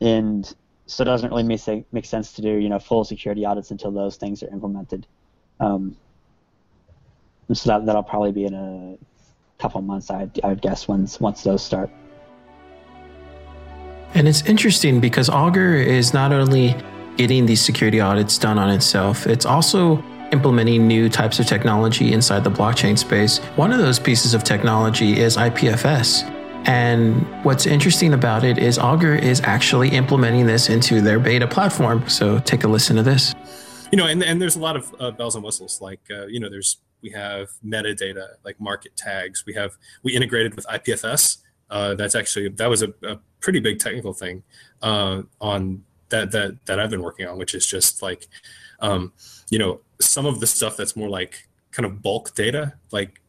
[0.00, 0.54] and
[0.86, 3.90] so it doesn't really make, make sense to do you know full security audits until
[3.90, 5.06] those things are implemented.
[5.60, 5.96] Um,
[7.52, 8.96] so that that'll probably be in a
[9.58, 11.90] couple months, I I would guess once once those start.
[14.14, 16.76] And it's interesting because Augur is not only
[17.16, 22.44] getting these security audits done on itself, it's also implementing new types of technology inside
[22.44, 23.38] the blockchain space.
[23.56, 26.33] One of those pieces of technology is IPFS.
[26.66, 32.08] And what's interesting about it is Augur is actually implementing this into their beta platform.
[32.08, 33.34] So take a listen to this.
[33.92, 35.80] You know, and, and there's a lot of uh, bells and whistles.
[35.80, 39.44] Like, uh, you know, there's we have metadata like market tags.
[39.46, 41.38] We have we integrated with IPFS.
[41.70, 44.42] Uh, that's actually that was a, a pretty big technical thing
[44.82, 48.26] uh, on that that that I've been working on, which is just like
[48.80, 49.12] um,
[49.50, 53.20] you know some of the stuff that's more like kind of bulk data, like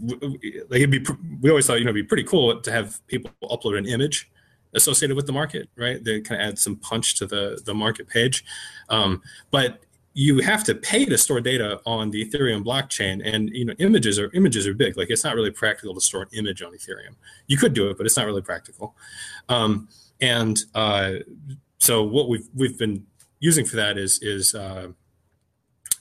[0.00, 1.04] like it'd be
[1.40, 4.30] we always thought you know it'd be pretty cool to have people upload an image
[4.74, 6.02] associated with the market, right?
[6.04, 8.44] They kind of add some punch to the the market page,
[8.88, 9.80] um, but
[10.18, 14.18] you have to pay to store data on the Ethereum blockchain, and you know images
[14.18, 14.96] are images are big.
[14.96, 17.16] Like it's not really practical to store an image on Ethereum.
[17.46, 18.94] You could do it, but it's not really practical.
[19.48, 19.88] Um,
[20.20, 21.14] and uh,
[21.78, 23.06] so what we've we've been
[23.40, 24.88] using for that is is uh,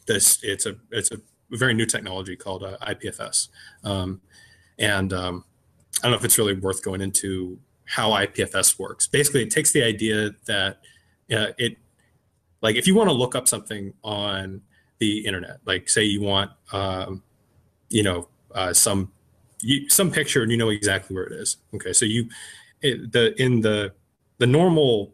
[0.05, 1.17] this it's a it's a
[1.51, 3.49] very new technology called uh, IPFS,
[3.83, 4.21] um,
[4.79, 5.45] and um,
[5.99, 9.07] I don't know if it's really worth going into how IPFS works.
[9.07, 10.79] Basically, it takes the idea that
[11.31, 11.77] uh, it
[12.61, 14.61] like if you want to look up something on
[14.99, 17.21] the internet, like say you want um,
[17.89, 19.11] you know uh, some
[19.61, 21.57] you, some picture and you know exactly where it is.
[21.73, 22.27] Okay, so you
[22.81, 23.93] it, the in the
[24.37, 25.13] the normal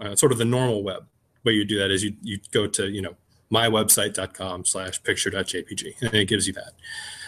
[0.00, 1.06] uh, sort of the normal web
[1.44, 3.14] way you do that is you you go to you know
[3.52, 6.72] mywebsite.com slash picture.jpg and it gives you that.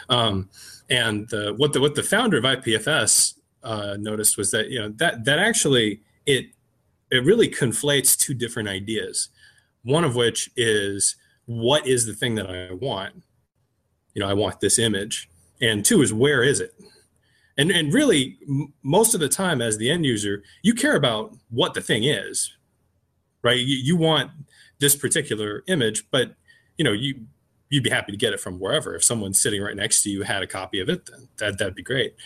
[0.09, 0.49] Um,
[0.91, 4.89] and the, what the what the founder of ipfs uh, noticed was that you know
[4.97, 6.47] that that actually it
[7.11, 9.29] it really conflates two different ideas.
[9.85, 11.17] One of which is
[11.47, 13.23] what is the thing that i want?
[14.15, 15.29] You know i want this image.
[15.61, 16.75] And two is where is it?
[17.57, 21.35] And and really m- most of the time as the end user you care about
[21.51, 22.53] what the thing is
[23.43, 23.59] right?
[23.59, 24.31] You, you want
[24.83, 26.35] this particular image, but
[26.77, 27.25] you know, you
[27.71, 28.95] you'd be happy to get it from wherever.
[28.95, 31.75] If someone sitting right next to you had a copy of it, then that that'd
[31.75, 32.17] be great.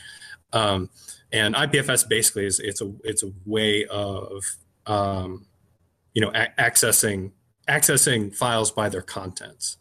[0.52, 0.88] Um,
[1.30, 4.42] and IPFS basically is it's a it's a way of
[4.86, 5.46] um,
[6.14, 7.32] you know a- accessing
[7.68, 9.76] accessing files by their contents.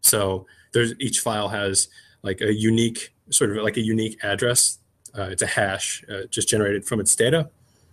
[0.00, 1.88] So there's each file has
[2.22, 4.78] like a unique sort of like a unique address.
[5.16, 7.48] Uh, it's a hash uh, just generated from its data,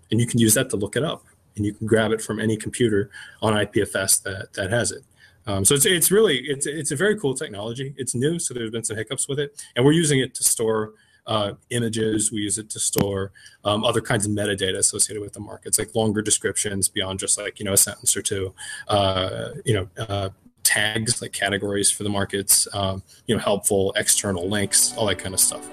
[0.10, 1.24] and you can use that to look it up
[1.60, 5.04] and you can grab it from any computer on IPFS that that has it.
[5.46, 7.94] Um, so it's it's really it's it's a very cool technology.
[7.98, 10.94] It's new, so there's been some hiccups with it, and we're using it to store
[11.28, 12.32] uh, images.
[12.32, 13.32] We use it to store
[13.64, 17.60] um, other kinds of metadata associated with the markets, like longer descriptions beyond just like
[17.60, 18.54] you know a sentence or two.
[18.88, 19.88] Uh, you know.
[19.98, 20.30] Uh,
[20.70, 25.34] tags like categories for the markets um, you know helpful external links all that kind
[25.34, 25.68] of stuff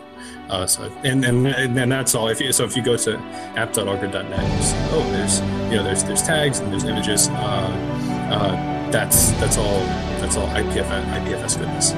[0.48, 2.28] uh, so and, and and that's all.
[2.28, 3.18] If you, so, if you go to
[3.56, 5.40] app.augur.net, see, oh, there's
[5.70, 7.28] you know there's there's tags and there's images.
[7.28, 9.80] Uh, uh, that's that's all
[10.20, 11.92] that's all IPFS IPFS goodness.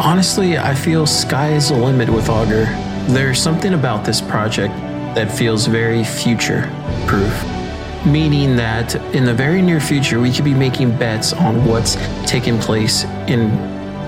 [0.00, 2.87] Honestly, I feel sky is the limit with Augur.
[3.08, 4.74] There's something about this project
[5.14, 6.70] that feels very future
[7.06, 7.58] proof
[8.06, 11.96] meaning that in the very near future, we could be making bets on what's
[12.26, 13.50] taking place in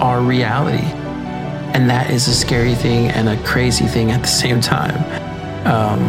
[0.00, 0.86] our reality.
[1.72, 4.96] and that is a scary thing and a crazy thing at the same time.
[5.64, 6.00] Um,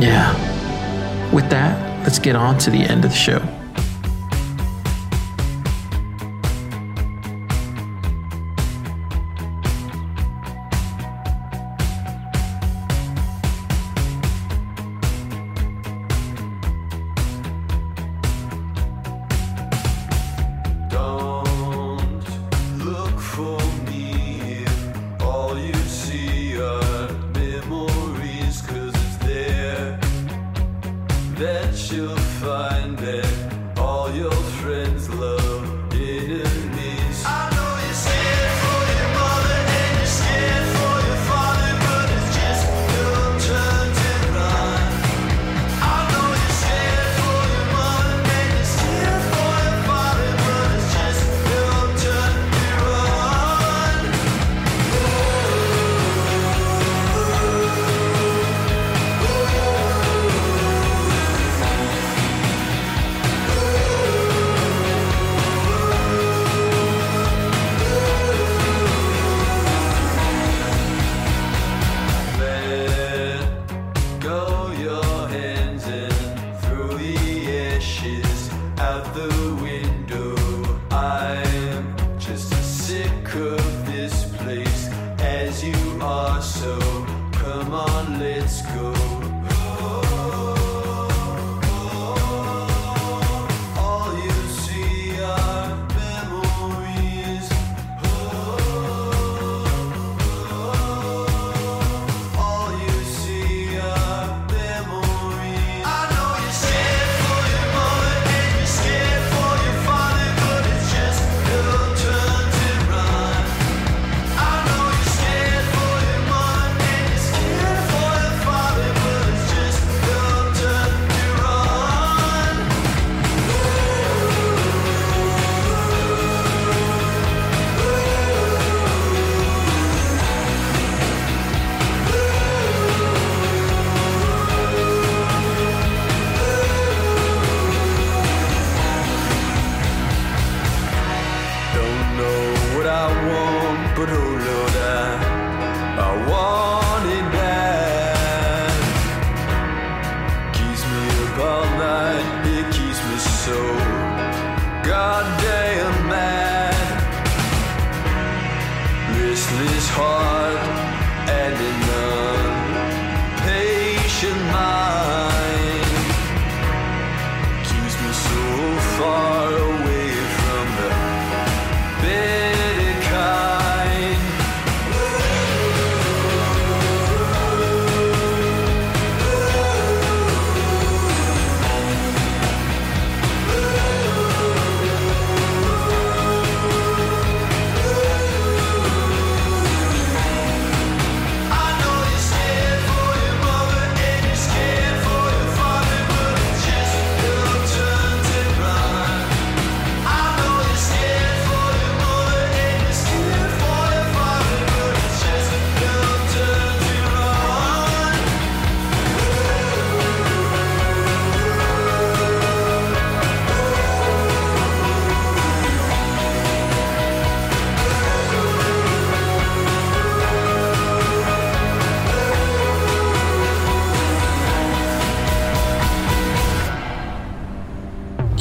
[0.00, 0.32] yeah.
[1.30, 3.61] With that, let's get on to the end of the show.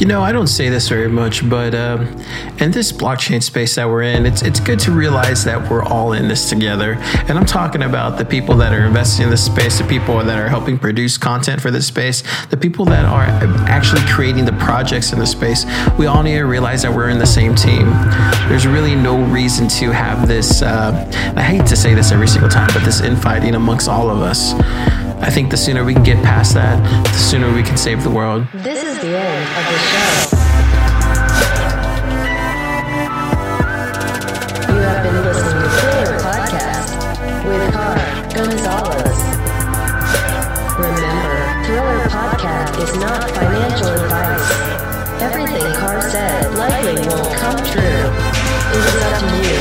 [0.01, 2.07] You know, I don't say this very much, but um,
[2.59, 6.13] in this blockchain space that we're in, it's it's good to realize that we're all
[6.13, 6.93] in this together.
[7.27, 10.39] And I'm talking about the people that are investing in this space, the people that
[10.39, 13.25] are helping produce content for this space, the people that are
[13.69, 15.67] actually creating the projects in the space.
[15.99, 17.85] We all need to realize that we're in the same team.
[18.49, 20.63] There's really no reason to have this.
[20.63, 24.23] Uh, I hate to say this every single time, but this infighting amongst all of
[24.23, 24.53] us.
[25.23, 28.09] I think the sooner we can get past that, the sooner we can save the
[28.09, 28.47] world.
[28.53, 30.37] This is the end of the show.
[34.67, 36.89] You have been listening to Thriller Podcast
[37.45, 37.97] with Car
[38.33, 39.19] Gonzalez.
[40.81, 44.47] Remember, Thriller Podcast is not financial advice.
[45.21, 48.09] Everything Car said likely won't come true.
[48.73, 49.60] It is up to you.